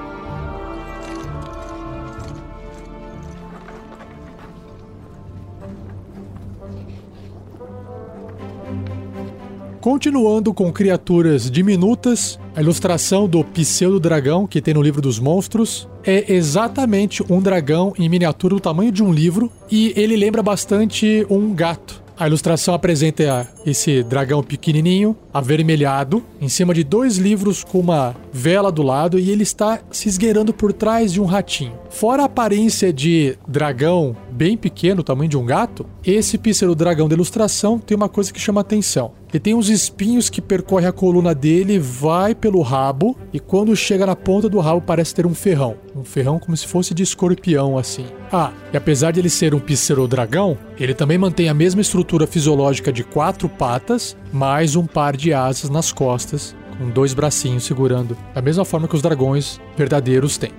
Continuando 9.81 10.53
com 10.53 10.71
criaturas 10.71 11.49
diminutas, 11.49 12.39
a 12.55 12.61
ilustração 12.61 13.27
do 13.27 13.43
pseudo-dragão 13.43 14.45
que 14.45 14.61
tem 14.61 14.75
no 14.75 14.81
livro 14.81 15.01
dos 15.01 15.17
monstros 15.17 15.89
é 16.03 16.31
exatamente 16.31 17.23
um 17.27 17.41
dragão 17.41 17.91
em 17.97 18.07
miniatura 18.07 18.53
do 18.53 18.61
tamanho 18.61 18.91
de 18.91 19.01
um 19.01 19.11
livro 19.11 19.51
e 19.71 19.91
ele 19.95 20.15
lembra 20.15 20.43
bastante 20.43 21.25
um 21.31 21.51
gato. 21.51 21.99
A 22.21 22.27
ilustração 22.27 22.75
apresenta 22.75 23.49
esse 23.65 24.03
dragão 24.03 24.43
pequenininho, 24.43 25.17
avermelhado, 25.33 26.23
em 26.39 26.47
cima 26.47 26.71
de 26.71 26.83
dois 26.83 27.17
livros 27.17 27.63
com 27.63 27.79
uma 27.79 28.15
vela 28.31 28.71
do 28.71 28.83
lado 28.83 29.17
e 29.17 29.31
ele 29.31 29.41
está 29.41 29.79
se 29.89 30.07
esgueirando 30.07 30.53
por 30.53 30.71
trás 30.71 31.11
de 31.11 31.19
um 31.19 31.25
ratinho. 31.25 31.73
Fora 31.89 32.21
a 32.21 32.27
aparência 32.27 32.93
de 32.93 33.35
dragão 33.47 34.15
bem 34.31 34.55
pequeno, 34.55 35.01
tamanho 35.01 35.31
de 35.31 35.37
um 35.37 35.43
gato, 35.43 35.83
esse 36.05 36.37
pícero 36.37 36.75
dragão 36.75 37.09
da 37.09 37.15
ilustração 37.15 37.79
tem 37.79 37.97
uma 37.97 38.07
coisa 38.07 38.31
que 38.31 38.39
chama 38.39 38.61
atenção. 38.61 39.13
Ele 39.31 39.39
tem 39.39 39.53
uns 39.53 39.69
espinhos 39.69 40.29
que 40.29 40.41
percorrem 40.41 40.89
a 40.89 40.91
coluna 40.91 41.33
dele, 41.33 41.79
vai 41.79 42.35
pelo 42.35 42.61
rabo 42.61 43.17
e 43.31 43.39
quando 43.39 43.73
chega 43.75 44.05
na 44.05 44.15
ponta 44.15 44.49
do 44.49 44.59
rabo 44.59 44.81
parece 44.81 45.15
ter 45.15 45.25
um 45.25 45.33
ferrão. 45.33 45.77
Um 45.95 46.03
ferrão 46.03 46.37
como 46.37 46.55
se 46.57 46.67
fosse 46.67 46.93
de 46.93 47.01
escorpião, 47.01 47.77
assim. 47.77 48.05
Ah, 48.29 48.51
e 48.73 48.77
apesar 48.77 49.11
de 49.11 49.21
ele 49.21 49.29
ser 49.29 49.55
um 49.55 49.59
pseudo-dragão, 49.59 50.57
ele 50.77 50.93
também 50.93 51.17
mantém 51.17 51.47
a 51.47 51.53
mesma 51.53 51.79
estrutura 51.79 52.27
fisiológica 52.27 52.91
de 52.91 53.05
quatro 53.05 53.47
patas, 53.47 54.17
mais 54.33 54.75
um 54.75 54.85
par 54.85 55.15
de 55.15 55.33
asas 55.33 55.69
nas 55.69 55.93
costas, 55.93 56.53
com 56.77 56.89
dois 56.89 57.13
bracinhos 57.13 57.63
segurando, 57.63 58.17
da 58.35 58.41
mesma 58.41 58.65
forma 58.65 58.87
que 58.87 58.95
os 58.95 59.01
dragões 59.01 59.61
verdadeiros 59.77 60.37
têm. 60.37 60.51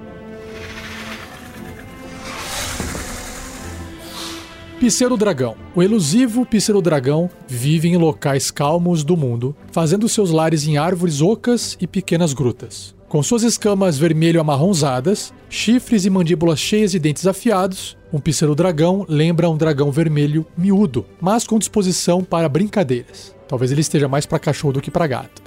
Pseudo-dragão. 4.83 5.55
O 5.77 5.83
elusivo 5.83 6.45
pseudo-dragão 6.45 7.31
vive 7.47 7.87
em 7.87 7.97
locais 7.97 8.51
calmos 8.51 9.05
do 9.05 9.17
mundo, 9.17 9.55
fazendo 9.71 10.09
seus 10.09 10.33
lares 10.33 10.67
em 10.67 10.77
árvores 10.77 11.21
ocas 11.21 11.77
e 11.81 11.87
pequenas 11.87 12.33
grutas. 12.33 12.93
Com 13.09 13.23
suas 13.23 13.45
escamas 13.45 13.97
vermelho-amarronzadas, 13.97 15.33
chifres 15.49 16.05
e 16.05 16.11
mandíbulas 16.11 16.59
cheias 16.59 16.91
de 16.91 16.99
dentes 16.99 17.29
afiados, 17.29 17.97
um 18.13 18.19
pseudo-dragão 18.19 19.07
lembra 19.09 19.49
um 19.49 19.57
dragão 19.57 19.93
vermelho 19.93 20.45
miúdo, 20.59 21.07
mas 21.21 21.47
com 21.47 21.61
disposição 21.61 22.25
para 22.25 22.49
brincadeiras. 22.49 23.33
Talvez 23.47 23.71
ele 23.71 23.83
esteja 23.83 24.09
mais 24.09 24.27
para 24.27 24.41
cachorro 24.41 24.73
do 24.73 24.81
que 24.81 24.91
para 24.91 25.07
gato. 25.07 25.41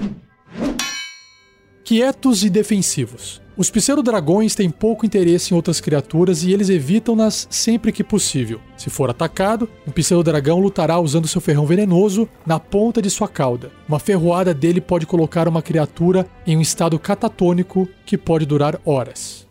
Quietos 1.84 2.42
e 2.42 2.48
defensivos. 2.48 3.42
Os 3.60 3.68
pseudo-dragões 3.68 4.54
têm 4.54 4.70
pouco 4.70 5.04
interesse 5.04 5.52
em 5.52 5.54
outras 5.54 5.82
criaturas 5.82 6.42
e 6.42 6.50
eles 6.50 6.70
evitam-nas 6.70 7.46
sempre 7.50 7.92
que 7.92 8.02
possível. 8.02 8.58
Se 8.74 8.88
for 8.88 9.10
atacado, 9.10 9.68
um 9.86 9.90
pseudo-dragão 9.90 10.58
lutará 10.58 10.98
usando 10.98 11.28
seu 11.28 11.42
ferrão 11.42 11.66
venenoso 11.66 12.26
na 12.46 12.58
ponta 12.58 13.02
de 13.02 13.10
sua 13.10 13.28
cauda. 13.28 13.70
Uma 13.86 13.98
ferroada 13.98 14.54
dele 14.54 14.80
pode 14.80 15.04
colocar 15.04 15.46
uma 15.46 15.60
criatura 15.60 16.26
em 16.46 16.56
um 16.56 16.62
estado 16.62 16.98
catatônico 16.98 17.86
que 18.06 18.16
pode 18.16 18.46
durar 18.46 18.80
horas. 18.82 19.46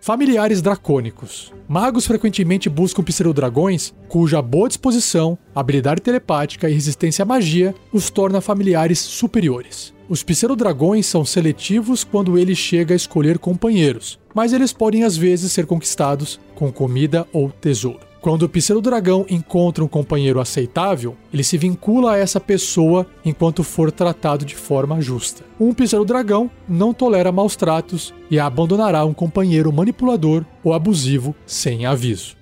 Familiares 0.00 0.62
dracônicos. 0.62 1.52
Magos 1.68 2.06
frequentemente 2.06 2.70
buscam 2.70 3.02
pseudodragões 3.02 3.92
cuja 4.08 4.40
boa 4.40 4.66
disposição, 4.66 5.38
habilidade 5.54 6.00
telepática 6.00 6.70
e 6.70 6.72
resistência 6.72 7.22
à 7.22 7.26
magia 7.26 7.74
os 7.92 8.08
torna 8.08 8.40
familiares 8.40 8.98
superiores. 8.98 9.92
Os 10.12 10.22
pseudodragões 10.22 11.06
são 11.06 11.24
seletivos 11.24 12.04
quando 12.04 12.36
ele 12.36 12.54
chega 12.54 12.94
a 12.94 12.96
escolher 12.96 13.38
companheiros, 13.38 14.18
mas 14.34 14.52
eles 14.52 14.70
podem 14.70 15.04
às 15.04 15.16
vezes 15.16 15.50
ser 15.52 15.64
conquistados 15.64 16.38
com 16.54 16.70
comida 16.70 17.26
ou 17.32 17.48
tesouro. 17.48 18.00
Quando 18.20 18.42
o 18.42 18.48
pseudo-dragão 18.50 19.24
encontra 19.30 19.82
um 19.82 19.88
companheiro 19.88 20.38
aceitável, 20.38 21.16
ele 21.32 21.42
se 21.42 21.56
vincula 21.56 22.12
a 22.12 22.18
essa 22.18 22.38
pessoa 22.38 23.06
enquanto 23.24 23.64
for 23.64 23.90
tratado 23.90 24.44
de 24.44 24.54
forma 24.54 25.00
justa. 25.00 25.44
Um 25.58 25.72
pseudo-dragão 25.72 26.50
não 26.68 26.92
tolera 26.92 27.32
maus 27.32 27.56
tratos 27.56 28.12
e 28.30 28.38
abandonará 28.38 29.06
um 29.06 29.14
companheiro 29.14 29.72
manipulador 29.72 30.44
ou 30.62 30.74
abusivo 30.74 31.34
sem 31.46 31.86
aviso. 31.86 32.36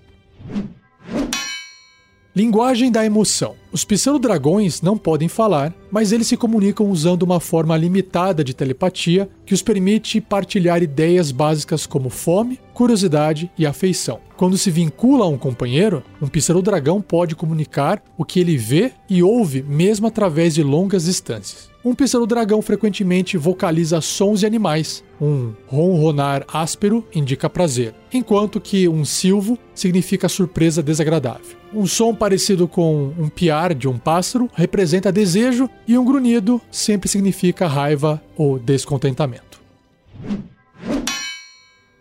Linguagem 2.34 2.92
da 2.92 3.04
emoção. 3.04 3.56
Os 3.72 3.84
pseudo-dragões 3.84 4.80
não 4.82 4.96
podem 4.96 5.28
falar, 5.28 5.75
mas 5.90 6.12
eles 6.12 6.28
se 6.28 6.37
comunicam 6.37 6.88
usando 6.88 7.25
uma 7.25 7.40
forma 7.40 7.76
limitada 7.76 8.44
de 8.44 8.54
telepatia 8.54 9.28
que 9.44 9.52
os 9.52 9.62
permite 9.62 10.20
partilhar 10.20 10.80
ideias 10.80 11.32
básicas 11.32 11.87
como 11.87 12.08
fome, 12.08 12.60
curiosidade 12.72 13.50
e 13.58 13.66
afeição. 13.66 14.20
Quando 14.40 14.56
se 14.56 14.70
vincula 14.70 15.26
a 15.26 15.28
um 15.28 15.37
companheiro, 15.37 16.02
um 16.18 16.26
pseudo-dragão 16.26 17.02
pode 17.02 17.37
comunicar 17.37 18.02
o 18.16 18.25
que 18.25 18.40
ele 18.40 18.56
vê 18.56 18.90
e 19.06 19.23
ouve 19.23 19.62
mesmo 19.62 20.06
através 20.06 20.54
de 20.54 20.62
longas 20.62 21.04
distâncias. 21.04 21.68
Um 21.85 21.94
pseudo-dragão 21.94 22.62
frequentemente 22.62 23.37
vocaliza 23.37 24.00
sons 24.00 24.40
de 24.40 24.47
animais. 24.47 25.04
Um 25.20 25.52
ronronar 25.66 26.47
áspero 26.50 27.06
indica 27.14 27.50
prazer, 27.50 27.94
enquanto 28.11 28.62
que 28.62 28.88
um 28.88 29.04
silvo 29.04 29.59
significa 29.75 30.26
surpresa 30.26 30.82
desagradável. 30.82 31.59
Um 31.70 31.87
som 31.87 32.14
parecido 32.14 32.66
com 32.66 33.12
um 33.18 33.28
piar 33.28 33.75
de 33.75 33.87
um 33.87 33.99
pássaro 33.99 34.49
representa 34.54 35.12
desejo 35.12 35.68
e 35.87 35.99
um 35.99 36.04
grunhido 36.06 36.59
sempre 36.70 37.11
significa 37.11 37.66
raiva 37.66 38.23
ou 38.38 38.59
descontentamento. 38.59 39.60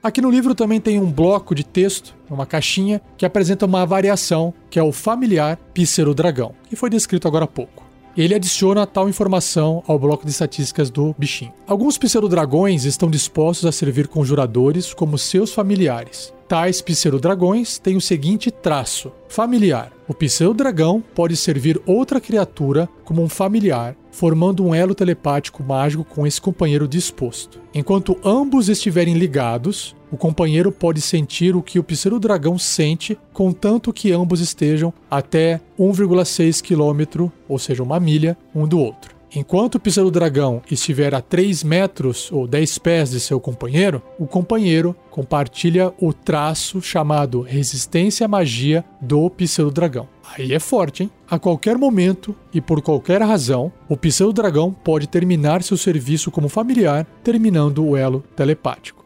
Aqui 0.01 0.22
no 0.22 0.32
livro 0.32 0.56
também 0.56 0.79
tem 0.79 0.98
um 0.98 1.12
bloco 1.12 1.53
de 1.53 1.63
texto, 1.63 2.15
uma 2.29 2.46
caixinha, 2.46 3.01
que 3.18 3.25
apresenta 3.25 3.65
uma 3.65 3.86
variação, 3.86 4.53
que 4.70 4.79
é 4.79 4.84
o 4.84 4.94
familiar 4.94 5.58
pseudo-dragão, 5.74 6.56
que 6.70 6.75
foi 6.77 6.89
descrito 6.89 7.27
agora 7.27 7.44
há 7.44 7.48
pouco 7.48 7.88
ele 8.18 8.36
adiciona 8.36 8.86
tal 8.86 9.08
informação 9.08 9.84
ao 9.88 10.00
bloco 10.00 10.25
de 10.25 10.32
estatísticas 10.32 10.89
do 10.89 11.16
bichinho. 11.18 11.54
Alguns 11.68 11.98
pseudodragões 11.98 12.86
estão 12.86 13.10
dispostos 13.10 13.66
a 13.66 13.72
servir 13.72 14.08
conjuradores 14.08 14.94
como 14.94 15.18
seus 15.18 15.54
familiares. 15.54 16.34
Tais 16.50 16.82
pseudodragões 16.82 17.78
têm 17.78 17.96
o 17.96 18.01
seguinte 18.01 18.50
traço: 18.50 19.12
familiar. 19.28 19.92
O 20.08 20.16
pseudodragão 20.16 21.04
pode 21.13 21.36
servir 21.36 21.80
outra 21.86 22.20
criatura 22.20 22.89
como 23.06 23.22
um 23.22 23.30
familiar, 23.30 23.96
formando 24.12 24.66
um 24.66 24.74
elo 24.74 24.96
telepático 24.96 25.63
mágico 25.63 26.04
com 26.04 26.25
esse 26.25 26.42
companheiro 26.42 26.88
disposto. 26.88 27.62
Enquanto 27.72 28.18
ambos 28.25 28.68
estiverem 28.68 29.13
ligados, 29.13 29.96
o 30.12 30.18
companheiro 30.18 30.72
pode 30.72 31.01
sentir 31.01 31.56
o 31.56 31.62
que 31.62 31.80
o 31.80 31.84
pseudo-dragão 31.84 32.58
sente, 32.58 33.18
contanto 33.34 33.94
que 33.94 34.12
ambos 34.12 34.39
estejam 34.42 34.94
até 35.10 35.62
1,6 35.80 36.62
km, 36.62 37.32
ou 37.48 37.60
seja, 37.60 37.84
uma 37.84 38.00
milha, 38.00 38.38
um 38.54 38.68
do 38.68 38.80
outro. 38.80 39.20
Enquanto 39.36 39.75
o 39.75 39.80
pseudo-dragão 39.80 40.60
estiver 40.72 41.13
a 41.13 41.22
3 41.22 41.63
metros 41.63 42.32
ou 42.32 42.48
10 42.48 42.80
pés 42.80 43.12
de 43.12 43.20
seu 43.20 43.39
companheiro, 43.39 44.01
o 44.18 44.25
companheiro 44.25 44.96
compartilha 45.12 45.94
o 46.01 46.12
traço 46.12 46.82
chamado 46.82 47.42
resistência 47.42 48.25
à 48.25 48.28
magia 48.28 48.84
do 49.00 49.30
pseudo-dragão. 49.30 50.08
Aí 50.36 50.51
é 50.51 50.60
forte, 50.60 51.04
hein? 51.04 51.12
A 51.30 51.38
qualquer 51.38 51.78
momento 51.78 52.36
e 52.51 52.60
por 52.60 52.82
qualquer 52.82 53.22
razão, 53.22 53.72
o 53.88 53.96
pseudo-dragão 53.96 54.72
pode 54.72 55.08
terminar 55.08 55.62
seu 55.62 55.78
serviço 55.78 56.32
como 56.32 56.50
familiar, 56.50 57.06
terminando 57.24 57.86
o 57.86 57.96
elo 57.96 58.24
telepático. 58.36 59.06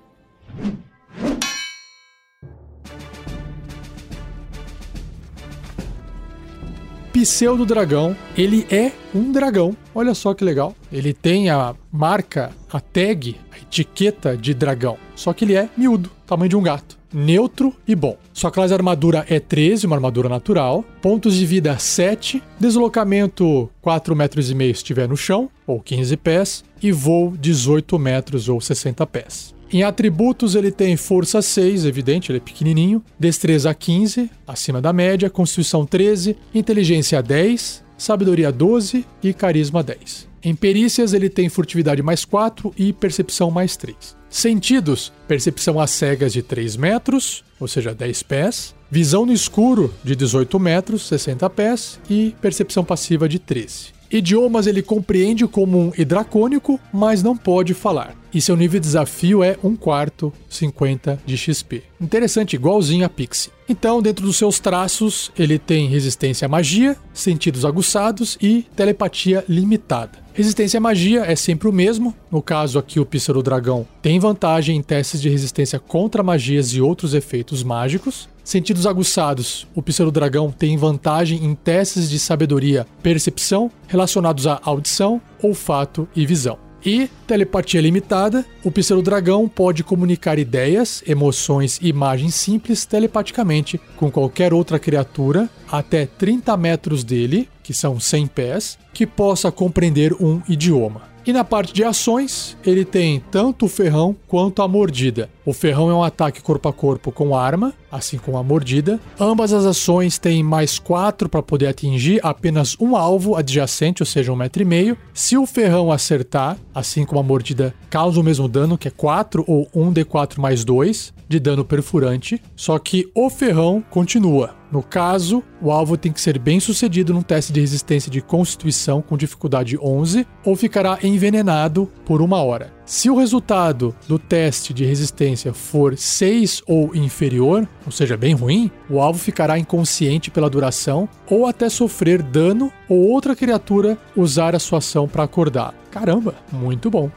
Pseudo-dragão, 7.23 8.13
ele 8.37 8.67
é 8.69 8.91
um 9.15 9.31
dragão. 9.31 9.77
Olha 9.95 10.13
só 10.13 10.33
que 10.33 10.43
legal. 10.43 10.75
Ele 10.91 11.13
tem 11.13 11.49
a 11.49 11.73
marca, 11.89 12.51
a 12.69 12.81
tag, 12.81 13.37
a 13.49 13.57
etiqueta 13.59 14.35
de 14.35 14.53
dragão. 14.53 14.97
Só 15.15 15.31
que 15.31 15.45
ele 15.45 15.55
é 15.55 15.69
miúdo, 15.77 16.11
tamanho 16.27 16.49
de 16.49 16.57
um 16.57 16.61
gato. 16.61 16.97
Neutro 17.13 17.73
e 17.87 17.95
bom. 17.95 18.17
Sua 18.33 18.51
classe 18.51 18.73
armadura 18.73 19.25
é 19.29 19.39
13, 19.39 19.85
uma 19.85 19.95
armadura 19.95 20.27
natural. 20.27 20.83
Pontos 21.01 21.35
de 21.35 21.45
vida 21.45 21.77
7. 21.77 22.43
Deslocamento 22.59 23.69
4 23.81 24.13
metros 24.15 24.51
e 24.51 24.55
meio 24.55 24.75
se 24.75 24.79
estiver 24.79 25.07
no 25.07 25.15
chão, 25.15 25.49
ou 25.65 25.79
15 25.79 26.17
pés. 26.17 26.65
E 26.81 26.91
voo 26.91 27.37
18 27.39 27.97
metros 27.97 28.49
ou 28.49 28.59
60 28.59 29.07
pés. 29.07 29.52
Em 29.73 29.81
atributos, 29.81 30.53
ele 30.53 30.69
tem 30.69 30.95
força 30.95 31.41
6, 31.41 31.85
evidente, 31.87 32.31
ele 32.31 32.37
é 32.37 32.39
pequenininho, 32.39 33.03
destreza 33.19 33.73
15, 33.73 34.29
acima 34.45 34.79
da 34.79 34.93
média, 34.93 35.31
constituição 35.31 35.83
13, 35.83 36.37
inteligência 36.53 37.23
10, 37.23 37.83
sabedoria 37.97 38.51
12 38.51 39.03
e 39.23 39.33
carisma 39.33 39.81
10. 39.81 40.29
Em 40.43 40.53
perícias, 40.53 41.11
ele 41.11 41.27
tem 41.27 41.49
furtividade 41.49 42.03
mais 42.03 42.23
4 42.23 42.71
e 42.77 42.93
percepção 42.93 43.49
mais 43.49 43.75
3. 43.75 44.15
Sentidos: 44.29 45.11
percepção 45.27 45.79
às 45.79 45.89
cegas 45.89 46.33
de 46.33 46.43
3 46.43 46.75
metros, 46.75 47.43
ou 47.59 47.67
seja, 47.67 47.95
10 47.95 48.21
pés, 48.21 48.75
visão 48.91 49.25
no 49.25 49.33
escuro 49.33 49.91
de 50.03 50.15
18 50.15 50.59
metros, 50.59 51.07
60 51.07 51.49
pés 51.49 51.99
e 52.07 52.35
percepção 52.39 52.85
passiva 52.85 53.27
de 53.27 53.39
13. 53.39 53.87
Idiomas 54.11 54.67
ele 54.67 54.83
compreende 54.83 55.47
como 55.47 55.79
um 55.79 55.91
hidracônico, 55.97 56.79
mas 56.93 57.23
não 57.23 57.35
pode 57.35 57.73
falar. 57.73 58.21
E 58.33 58.41
seu 58.41 58.55
nível 58.55 58.79
de 58.79 58.87
desafio 58.87 59.43
é 59.43 59.57
1 59.63 59.75
quarto 59.75 60.33
50 60.49 61.21
de 61.25 61.37
XP. 61.37 61.83
Interessante, 62.01 62.55
igualzinho 62.55 63.05
a 63.05 63.09
Pixie. 63.09 63.51
Então, 63.69 64.01
dentro 64.01 64.25
dos 64.25 64.37
seus 64.37 64.59
traços, 64.59 65.31
ele 65.37 65.57
tem 65.57 65.87
resistência 65.87 66.45
à 66.47 66.49
magia, 66.49 66.97
sentidos 67.13 67.63
aguçados 67.63 68.37
e 68.41 68.65
telepatia 68.75 69.45
limitada. 69.47 70.23
Resistência 70.33 70.79
à 70.79 70.81
magia 70.81 71.21
é 71.21 71.35
sempre 71.35 71.67
o 71.67 71.71
mesmo. 71.71 72.13
No 72.31 72.41
caso 72.41 72.79
aqui, 72.79 72.99
o 72.99 73.05
Pícero 73.05 73.43
Dragão 73.43 73.87
tem 74.01 74.19
vantagem 74.19 74.75
em 74.75 74.81
testes 74.81 75.21
de 75.21 75.29
resistência 75.29 75.79
contra 75.79 76.23
magias 76.23 76.73
e 76.73 76.81
outros 76.81 77.13
efeitos 77.13 77.63
mágicos. 77.63 78.27
Sentidos 78.43 78.87
aguçados. 78.87 79.67
O 79.75 79.81
Pícero 79.81 80.11
Dragão 80.11 80.51
tem 80.51 80.75
vantagem 80.75 81.45
em 81.45 81.53
testes 81.53 82.09
de 82.09 82.17
sabedoria, 82.19 82.85
percepção 83.01 83.71
relacionados 83.87 84.47
à 84.47 84.59
audição, 84.63 85.21
olfato 85.41 86.07
e 86.15 86.25
visão. 86.25 86.57
E 86.85 87.09
telepatia 87.25 87.79
limitada, 87.79 88.45
o 88.61 88.69
Pícero 88.69 89.01
Dragão 89.01 89.47
pode 89.47 89.85
comunicar 89.85 90.37
ideias, 90.37 91.01
emoções 91.07 91.79
e 91.81 91.87
imagens 91.87 92.35
simples 92.35 92.85
telepaticamente 92.85 93.79
com 93.95 94.11
qualquer 94.11 94.53
outra 94.53 94.77
criatura 94.77 95.49
até 95.71 96.05
30 96.05 96.57
metros 96.57 97.03
dele, 97.05 97.47
que 97.63 97.73
são 97.73 97.99
100 97.99 98.27
pés, 98.27 98.77
que 98.93 99.07
possa 99.07 99.49
compreender 99.49 100.13
um 100.19 100.41
idioma. 100.47 101.12
E 101.25 101.31
na 101.31 101.45
parte 101.45 101.73
de 101.73 101.85
ações, 101.85 102.57
ele 102.65 102.83
tem 102.83 103.23
tanto 103.31 103.65
o 103.65 103.69
ferrão 103.69 104.13
quanto 104.27 104.61
a 104.61 104.67
mordida. 104.67 105.29
O 105.45 105.53
ferrão 105.53 105.89
é 105.89 105.93
um 105.93 106.03
ataque 106.03 106.41
corpo 106.41 106.67
a 106.67 106.73
corpo 106.73 107.13
com 107.13 107.33
arma, 107.33 107.73
assim 107.89 108.17
como 108.17 108.37
a 108.37 108.43
mordida. 108.43 108.99
Ambas 109.17 109.53
as 109.53 109.65
ações 109.65 110.17
têm 110.17 110.43
mais 110.43 110.77
4 110.79 111.29
para 111.29 111.41
poder 111.41 111.67
atingir 111.67 112.19
apenas 112.23 112.75
um 112.77 112.97
alvo 112.97 113.35
adjacente, 113.35 114.01
ou 114.01 114.05
seja, 114.05 114.33
um 114.33 114.35
metro 114.35 114.61
e 114.61 114.65
meio. 114.65 114.97
Se 115.13 115.37
o 115.37 115.45
ferrão 115.45 115.93
acertar, 115.93 116.57
assim 116.75 117.05
como 117.05 117.21
a 117.21 117.23
mordida, 117.23 117.73
causa 117.89 118.19
o 118.19 118.23
mesmo 118.23 118.49
dano, 118.49 118.77
que 118.77 118.89
é 118.89 118.91
4 118.91 119.45
ou 119.47 119.65
1d4 119.73 120.39
mais 120.39 120.65
2 120.65 121.13
de 121.33 121.39
dano 121.39 121.65
perfurante, 121.65 122.39
só 122.55 122.77
que 122.77 123.09
o 123.15 123.29
ferrão 123.29 123.83
continua. 123.89 124.55
No 124.71 124.81
caso, 124.81 125.43
o 125.61 125.71
alvo 125.71 125.97
tem 125.97 126.11
que 126.11 126.21
ser 126.21 126.39
bem 126.39 126.59
sucedido 126.59 127.13
num 127.13 127.21
teste 127.21 127.51
de 127.51 127.59
resistência 127.59 128.11
de 128.11 128.21
constituição 128.21 129.01
com 129.01 129.17
dificuldade 129.17 129.77
11 129.79 130.25
ou 130.45 130.55
ficará 130.55 130.97
envenenado 131.03 131.89
por 132.05 132.21
uma 132.21 132.41
hora. 132.41 132.73
Se 132.85 133.09
o 133.09 133.15
resultado 133.15 133.95
do 134.07 134.19
teste 134.19 134.73
de 134.73 134.83
resistência 134.83 135.53
for 135.53 135.97
6 135.97 136.63
ou 136.67 136.95
inferior, 136.95 137.67
ou 137.85 137.91
seja, 137.91 138.17
bem 138.17 138.33
ruim, 138.33 138.69
o 138.89 138.99
alvo 138.99 139.19
ficará 139.19 139.57
inconsciente 139.57 140.31
pela 140.31 140.49
duração 140.49 141.07
ou 141.29 141.45
até 141.45 141.69
sofrer 141.69 142.21
dano 142.21 142.71
ou 142.89 143.09
outra 143.09 143.35
criatura 143.35 143.97
usar 144.15 144.55
a 144.55 144.59
sua 144.59 144.79
ação 144.79 145.07
para 145.07 145.23
acordar. 145.23 145.73
Caramba, 145.91 146.35
muito 146.51 146.89
bom. 146.89 147.11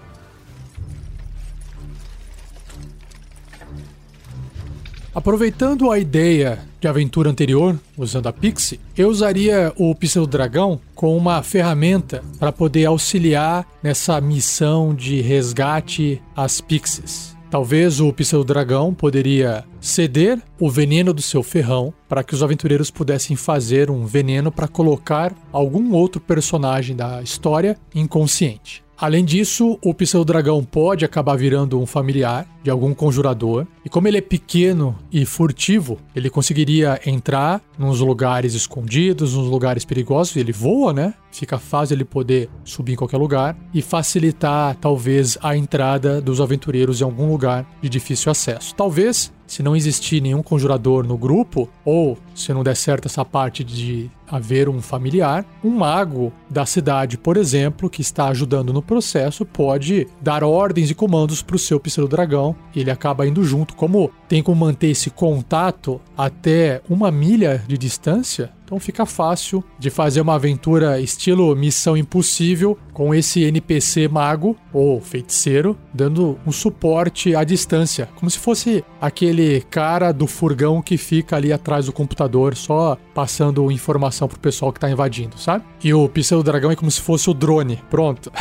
Aproveitando 5.16 5.90
a 5.90 5.98
ideia 5.98 6.58
de 6.78 6.86
aventura 6.86 7.30
anterior, 7.30 7.80
usando 7.96 8.26
a 8.26 8.32
Pixie, 8.34 8.78
eu 8.94 9.08
usaria 9.08 9.72
o 9.78 9.94
Pseudo 9.94 10.26
Dragão 10.26 10.78
como 10.94 11.16
uma 11.16 11.42
ferramenta 11.42 12.22
para 12.38 12.52
poder 12.52 12.84
auxiliar 12.84 13.66
nessa 13.82 14.20
missão 14.20 14.94
de 14.94 15.22
resgate 15.22 16.20
às 16.36 16.60
Pixies. 16.60 17.34
Talvez 17.50 17.98
o 17.98 18.12
Pseudo 18.12 18.52
Dragão 18.52 18.92
poderia 18.92 19.64
ceder 19.80 20.38
o 20.60 20.68
veneno 20.68 21.14
do 21.14 21.22
seu 21.22 21.42
ferrão 21.42 21.94
para 22.06 22.22
que 22.22 22.34
os 22.34 22.42
aventureiros 22.42 22.90
pudessem 22.90 23.36
fazer 23.36 23.90
um 23.90 24.04
veneno 24.04 24.52
para 24.52 24.68
colocar 24.68 25.32
algum 25.50 25.94
outro 25.94 26.20
personagem 26.20 26.94
da 26.94 27.22
história 27.22 27.78
inconsciente. 27.94 28.84
Além 28.98 29.24
disso, 29.24 29.78
o 29.84 29.92
pseudo-dragão 29.92 30.64
pode 30.64 31.04
acabar 31.04 31.36
virando 31.36 31.78
um 31.78 31.84
familiar 31.84 32.48
de 32.62 32.70
algum 32.70 32.94
conjurador, 32.94 33.66
e 33.84 33.90
como 33.90 34.08
ele 34.08 34.18
é 34.18 34.22
pequeno 34.22 34.98
e 35.12 35.26
furtivo, 35.26 35.98
ele 36.14 36.30
conseguiria 36.30 36.98
entrar 37.04 37.60
nos 37.78 38.00
lugares 38.00 38.54
escondidos, 38.54 39.34
nos 39.34 39.48
lugares 39.48 39.84
perigosos, 39.84 40.34
ele 40.36 40.50
voa, 40.50 40.92
né? 40.94 41.14
Fica 41.30 41.58
fácil 41.58 41.94
ele 41.94 42.04
poder 42.04 42.48
subir 42.64 42.94
em 42.94 42.96
qualquer 42.96 43.18
lugar 43.18 43.56
e 43.74 43.82
facilitar 43.82 44.74
talvez 44.76 45.36
a 45.42 45.54
entrada 45.54 46.20
dos 46.20 46.40
aventureiros 46.40 47.00
em 47.00 47.04
algum 47.04 47.30
lugar 47.30 47.66
de 47.82 47.90
difícil 47.90 48.32
acesso. 48.32 48.74
Talvez 48.74 49.30
se 49.46 49.62
não 49.62 49.76
existir 49.76 50.20
nenhum 50.20 50.42
conjurador 50.42 51.06
no 51.06 51.16
grupo, 51.16 51.68
ou 51.84 52.18
se 52.36 52.52
não 52.52 52.62
der 52.62 52.76
certo 52.76 53.06
essa 53.06 53.24
parte 53.24 53.64
de 53.64 54.10
haver 54.28 54.68
um 54.68 54.82
familiar, 54.82 55.44
um 55.64 55.70
mago 55.70 56.32
da 56.50 56.66
cidade, 56.66 57.16
por 57.16 57.36
exemplo, 57.36 57.88
que 57.88 58.00
está 58.00 58.28
ajudando 58.28 58.72
no 58.72 58.82
processo, 58.82 59.44
pode 59.44 60.06
dar 60.20 60.44
ordens 60.44 60.90
e 60.90 60.94
comandos 60.94 61.42
para 61.42 61.56
o 61.56 61.58
seu 61.58 61.78
pseudo-dragão. 61.80 62.54
Ele 62.74 62.90
acaba 62.90 63.26
indo 63.26 63.42
junto. 63.44 63.74
Como 63.74 64.10
tem 64.28 64.42
como 64.42 64.66
manter 64.66 64.88
esse 64.88 65.10
contato 65.10 66.00
até 66.16 66.82
uma 66.88 67.10
milha 67.10 67.62
de 67.66 67.78
distância, 67.78 68.50
então 68.64 68.80
fica 68.80 69.06
fácil 69.06 69.62
de 69.78 69.90
fazer 69.90 70.20
uma 70.20 70.34
aventura 70.34 71.00
estilo 71.00 71.54
Missão 71.54 71.96
Impossível 71.96 72.76
com 72.92 73.14
esse 73.14 73.44
NPC 73.44 74.08
mago 74.08 74.56
ou 74.72 75.00
feiticeiro 75.00 75.78
dando 75.94 76.36
um 76.44 76.50
suporte 76.50 77.36
à 77.36 77.44
distância, 77.44 78.08
como 78.16 78.28
se 78.28 78.38
fosse 78.38 78.84
aquele 79.00 79.60
cara 79.70 80.10
do 80.10 80.26
furgão 80.26 80.82
que 80.82 80.96
fica 80.96 81.36
ali 81.36 81.52
atrás 81.52 81.86
do 81.86 81.92
computador 81.92 82.25
só 82.54 82.96
passando 83.14 83.70
informação 83.70 84.28
pro 84.28 84.38
pessoal 84.38 84.72
que 84.72 84.80
tá 84.80 84.90
invadindo, 84.90 85.38
sabe? 85.38 85.64
E 85.82 85.92
o 85.92 86.08
Pseudo 86.08 86.44
Dragão 86.44 86.70
é 86.70 86.76
como 86.76 86.90
se 86.90 87.00
fosse 87.00 87.30
o 87.30 87.34
drone. 87.34 87.82
Pronto. 87.90 88.30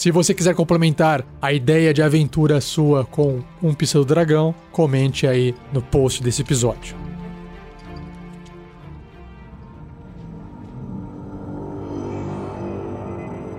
Se 0.00 0.10
você 0.10 0.32
quiser 0.32 0.54
complementar 0.54 1.22
a 1.42 1.52
ideia 1.52 1.92
de 1.92 2.00
aventura 2.00 2.58
sua 2.62 3.04
com 3.04 3.40
um 3.62 3.74
Pseudo 3.74 4.08
Dragão, 4.08 4.54
comente 4.72 5.26
aí 5.26 5.54
no 5.74 5.82
post 5.82 6.22
desse 6.22 6.40
episódio. 6.40 6.96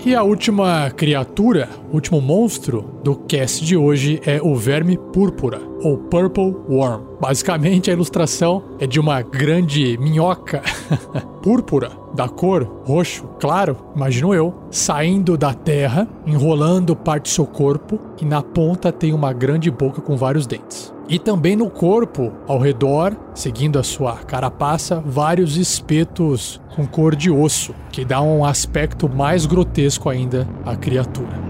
E 0.04 0.16
a 0.16 0.24
última 0.24 0.90
criatura, 0.90 1.70
último 1.94 2.20
monstro 2.20 3.00
do 3.04 3.16
cast 3.16 3.64
de 3.64 3.78
hoje 3.78 4.20
é 4.26 4.42
o 4.42 4.56
Verme 4.56 4.98
Púrpura, 4.98 5.62
ou 5.84 5.98
Purple 5.98 6.56
Worm. 6.70 7.02
Basicamente, 7.20 7.90
a 7.90 7.94
ilustração 7.94 8.64
é 8.80 8.88
de 8.88 9.00
uma 9.00 9.22
grande 9.22 9.98
minhoca 9.98 10.62
púrpura, 11.42 11.92
da 12.14 12.28
cor 12.28 12.64
roxo, 12.84 13.26
claro, 13.40 13.78
imagino 13.96 14.34
eu, 14.34 14.54
saindo 14.70 15.38
da 15.38 15.54
terra, 15.54 16.08
enrolando 16.26 16.96
parte 16.96 17.24
do 17.24 17.30
seu 17.30 17.46
corpo 17.46 18.00
e 18.20 18.26
na 18.26 18.42
ponta 18.42 18.92
tem 18.92 19.14
uma 19.14 19.34
grande 19.34 19.72
boca 19.72 20.02
com 20.02 20.18
vários 20.18 20.46
dentes. 20.46 20.94
E 21.08 21.20
também 21.20 21.56
no 21.56 21.70
corpo, 21.70 22.32
ao 22.48 22.58
redor, 22.58 23.16
seguindo 23.34 23.78
a 23.78 23.84
sua 23.84 24.16
carapaça, 24.16 25.04
vários 25.06 25.58
espetos 25.58 26.62
com 26.76 26.88
cor 26.88 27.16
de 27.16 27.30
osso, 27.30 27.74
que 27.92 28.06
dá 28.06 28.22
um 28.22 28.46
aspecto 28.46 29.10
mais 29.10 29.46
grotesco 29.46 30.10
ainda 30.10 30.48
à 30.66 30.76
criatura. 30.76 31.41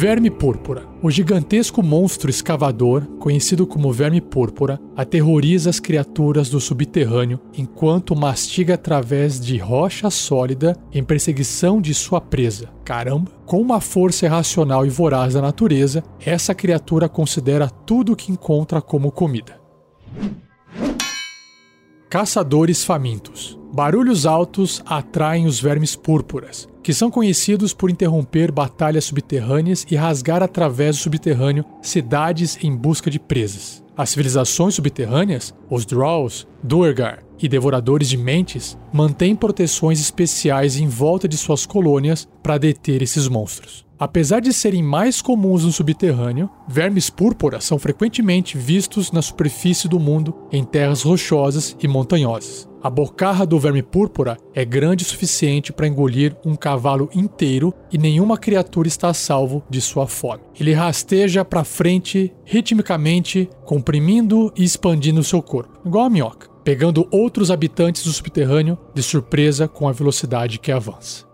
Verme 0.00 0.30
púrpura. 0.30 0.86
O 1.02 1.10
gigantesco 1.10 1.82
monstro 1.82 2.30
escavador, 2.30 3.04
conhecido 3.18 3.66
como 3.66 3.92
verme 3.92 4.18
púrpura, 4.18 4.80
aterroriza 4.96 5.68
as 5.68 5.78
criaturas 5.78 6.48
do 6.48 6.58
subterrâneo 6.58 7.38
enquanto 7.52 8.16
mastiga 8.16 8.76
através 8.76 9.38
de 9.38 9.58
rocha 9.58 10.08
sólida 10.08 10.74
em 10.90 11.04
perseguição 11.04 11.82
de 11.82 11.92
sua 11.92 12.18
presa. 12.18 12.70
Caramba! 12.82 13.30
Com 13.44 13.60
uma 13.60 13.78
força 13.78 14.24
irracional 14.24 14.86
e 14.86 14.88
voraz 14.88 15.34
da 15.34 15.42
natureza, 15.42 16.02
essa 16.24 16.54
criatura 16.54 17.06
considera 17.06 17.68
tudo 17.68 18.14
o 18.14 18.16
que 18.16 18.32
encontra 18.32 18.80
como 18.80 19.12
comida. 19.12 19.60
Caçadores 22.10 22.82
famintos. 22.82 23.56
Barulhos 23.72 24.26
altos 24.26 24.82
atraem 24.84 25.46
os 25.46 25.60
vermes 25.60 25.94
púrpuras, 25.94 26.68
que 26.82 26.92
são 26.92 27.08
conhecidos 27.08 27.72
por 27.72 27.88
interromper 27.88 28.50
batalhas 28.50 29.04
subterrâneas 29.04 29.86
e 29.88 29.94
rasgar 29.94 30.42
através 30.42 30.96
do 30.96 31.02
subterrâneo 31.02 31.64
cidades 31.80 32.58
em 32.64 32.74
busca 32.74 33.08
de 33.08 33.20
presas. 33.20 33.80
As 33.96 34.10
civilizações 34.10 34.74
subterrâneas, 34.74 35.54
os 35.70 35.86
Draws, 35.86 36.48
Duergar 36.60 37.29
e 37.40 37.48
Devoradores 37.48 38.08
de 38.08 38.16
Mentes, 38.16 38.76
mantêm 38.92 39.34
proteções 39.34 40.00
especiais 40.00 40.76
em 40.76 40.88
volta 40.88 41.28
de 41.28 41.36
suas 41.36 41.66
colônias 41.66 42.28
para 42.42 42.58
deter 42.58 43.02
esses 43.02 43.28
monstros. 43.28 43.84
Apesar 44.00 44.40
de 44.40 44.50
serem 44.50 44.82
mais 44.82 45.20
comuns 45.20 45.62
no 45.62 45.70
subterrâneo, 45.70 46.48
vermes 46.66 47.10
púrpura 47.10 47.60
são 47.60 47.78
frequentemente 47.78 48.56
vistos 48.56 49.12
na 49.12 49.20
superfície 49.20 49.86
do 49.88 50.00
mundo 50.00 50.34
em 50.50 50.64
terras 50.64 51.02
rochosas 51.02 51.76
e 51.78 51.86
montanhosas. 51.86 52.66
A 52.82 52.88
bocarra 52.88 53.44
do 53.44 53.60
verme 53.60 53.82
púrpura 53.82 54.38
é 54.54 54.64
grande 54.64 55.04
o 55.04 55.06
suficiente 55.06 55.70
para 55.70 55.86
engolir 55.86 56.34
um 56.46 56.56
cavalo 56.56 57.10
inteiro 57.14 57.74
e 57.92 57.98
nenhuma 57.98 58.38
criatura 58.38 58.88
está 58.88 59.08
a 59.08 59.14
salvo 59.14 59.62
de 59.68 59.82
sua 59.82 60.06
fome. 60.06 60.40
Ele 60.58 60.72
rasteja 60.72 61.44
para 61.44 61.62
frente 61.62 62.32
ritmicamente, 62.42 63.50
comprimindo 63.66 64.50
e 64.56 64.64
expandindo 64.64 65.22
seu 65.22 65.42
corpo, 65.42 65.78
igual 65.84 66.06
a 66.06 66.10
minhoca, 66.10 66.48
pegando 66.64 67.06
outros 67.10 67.50
habitantes 67.50 68.04
do 68.04 68.12
subterrâneo 68.12 68.78
de 68.94 69.02
surpresa 69.02 69.66
com 69.66 69.88
a 69.88 69.92
velocidade 69.92 70.58
que 70.58 70.72
avança. 70.72 71.24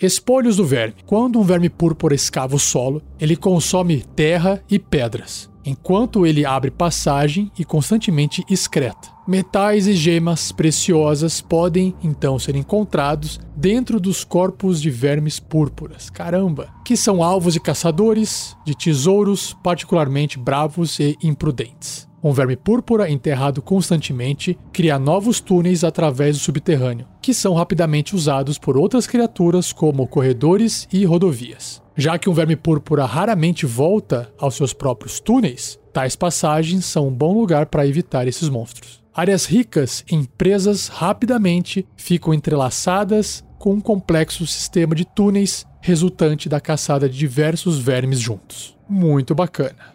Espolhos 0.00 0.56
do 0.56 0.66
verme. 0.66 0.96
Quando 1.06 1.38
um 1.38 1.44
verme 1.44 1.68
púrpura 1.68 2.14
escava 2.14 2.56
o 2.56 2.58
solo, 2.58 3.00
ele 3.20 3.36
consome 3.36 4.02
terra 4.16 4.60
e 4.68 4.76
pedras, 4.76 5.48
enquanto 5.64 6.26
ele 6.26 6.44
abre 6.44 6.72
passagem 6.72 7.52
e 7.56 7.64
constantemente 7.64 8.44
excreta. 8.50 9.12
Metais 9.28 9.86
e 9.86 9.94
gemas 9.94 10.50
preciosas 10.50 11.40
podem 11.40 11.94
então 12.02 12.36
ser 12.36 12.56
encontrados 12.56 13.38
dentro 13.54 14.00
dos 14.00 14.24
corpos 14.24 14.82
de 14.82 14.90
vermes 14.90 15.38
púrpuras, 15.38 16.10
caramba, 16.10 16.68
que 16.84 16.96
são 16.96 17.22
alvos 17.22 17.52
de 17.52 17.60
caçadores, 17.60 18.56
de 18.66 18.76
tesouros 18.76 19.56
particularmente 19.62 20.36
bravos 20.36 20.98
e 20.98 21.16
imprudentes. 21.22 22.10
Um 22.22 22.32
verme 22.32 22.54
púrpura 22.54 23.10
enterrado 23.10 23.60
constantemente 23.60 24.56
cria 24.72 24.96
novos 24.96 25.40
túneis 25.40 25.82
através 25.82 26.36
do 26.36 26.42
subterrâneo, 26.42 27.06
que 27.20 27.34
são 27.34 27.54
rapidamente 27.54 28.14
usados 28.14 28.58
por 28.58 28.76
outras 28.76 29.08
criaturas 29.08 29.72
como 29.72 30.06
corredores 30.06 30.86
e 30.92 31.04
rodovias. 31.04 31.82
Já 31.96 32.16
que 32.18 32.30
um 32.30 32.32
verme 32.32 32.54
púrpura 32.54 33.04
raramente 33.04 33.66
volta 33.66 34.32
aos 34.38 34.54
seus 34.54 34.72
próprios 34.72 35.18
túneis, 35.18 35.80
tais 35.92 36.14
passagens 36.14 36.84
são 36.84 37.08
um 37.08 37.12
bom 37.12 37.34
lugar 37.34 37.66
para 37.66 37.86
evitar 37.86 38.28
esses 38.28 38.48
monstros. 38.48 39.02
Áreas 39.12 39.44
ricas 39.44 40.04
em 40.08 40.24
presas 40.24 40.86
rapidamente 40.86 41.86
ficam 41.96 42.32
entrelaçadas 42.32 43.44
com 43.58 43.74
um 43.74 43.80
complexo 43.80 44.46
sistema 44.46 44.94
de 44.94 45.04
túneis 45.04 45.66
resultante 45.80 46.48
da 46.48 46.60
caçada 46.60 47.08
de 47.08 47.18
diversos 47.18 47.78
vermes 47.78 48.20
juntos. 48.20 48.76
Muito 48.88 49.34
bacana. 49.34 49.92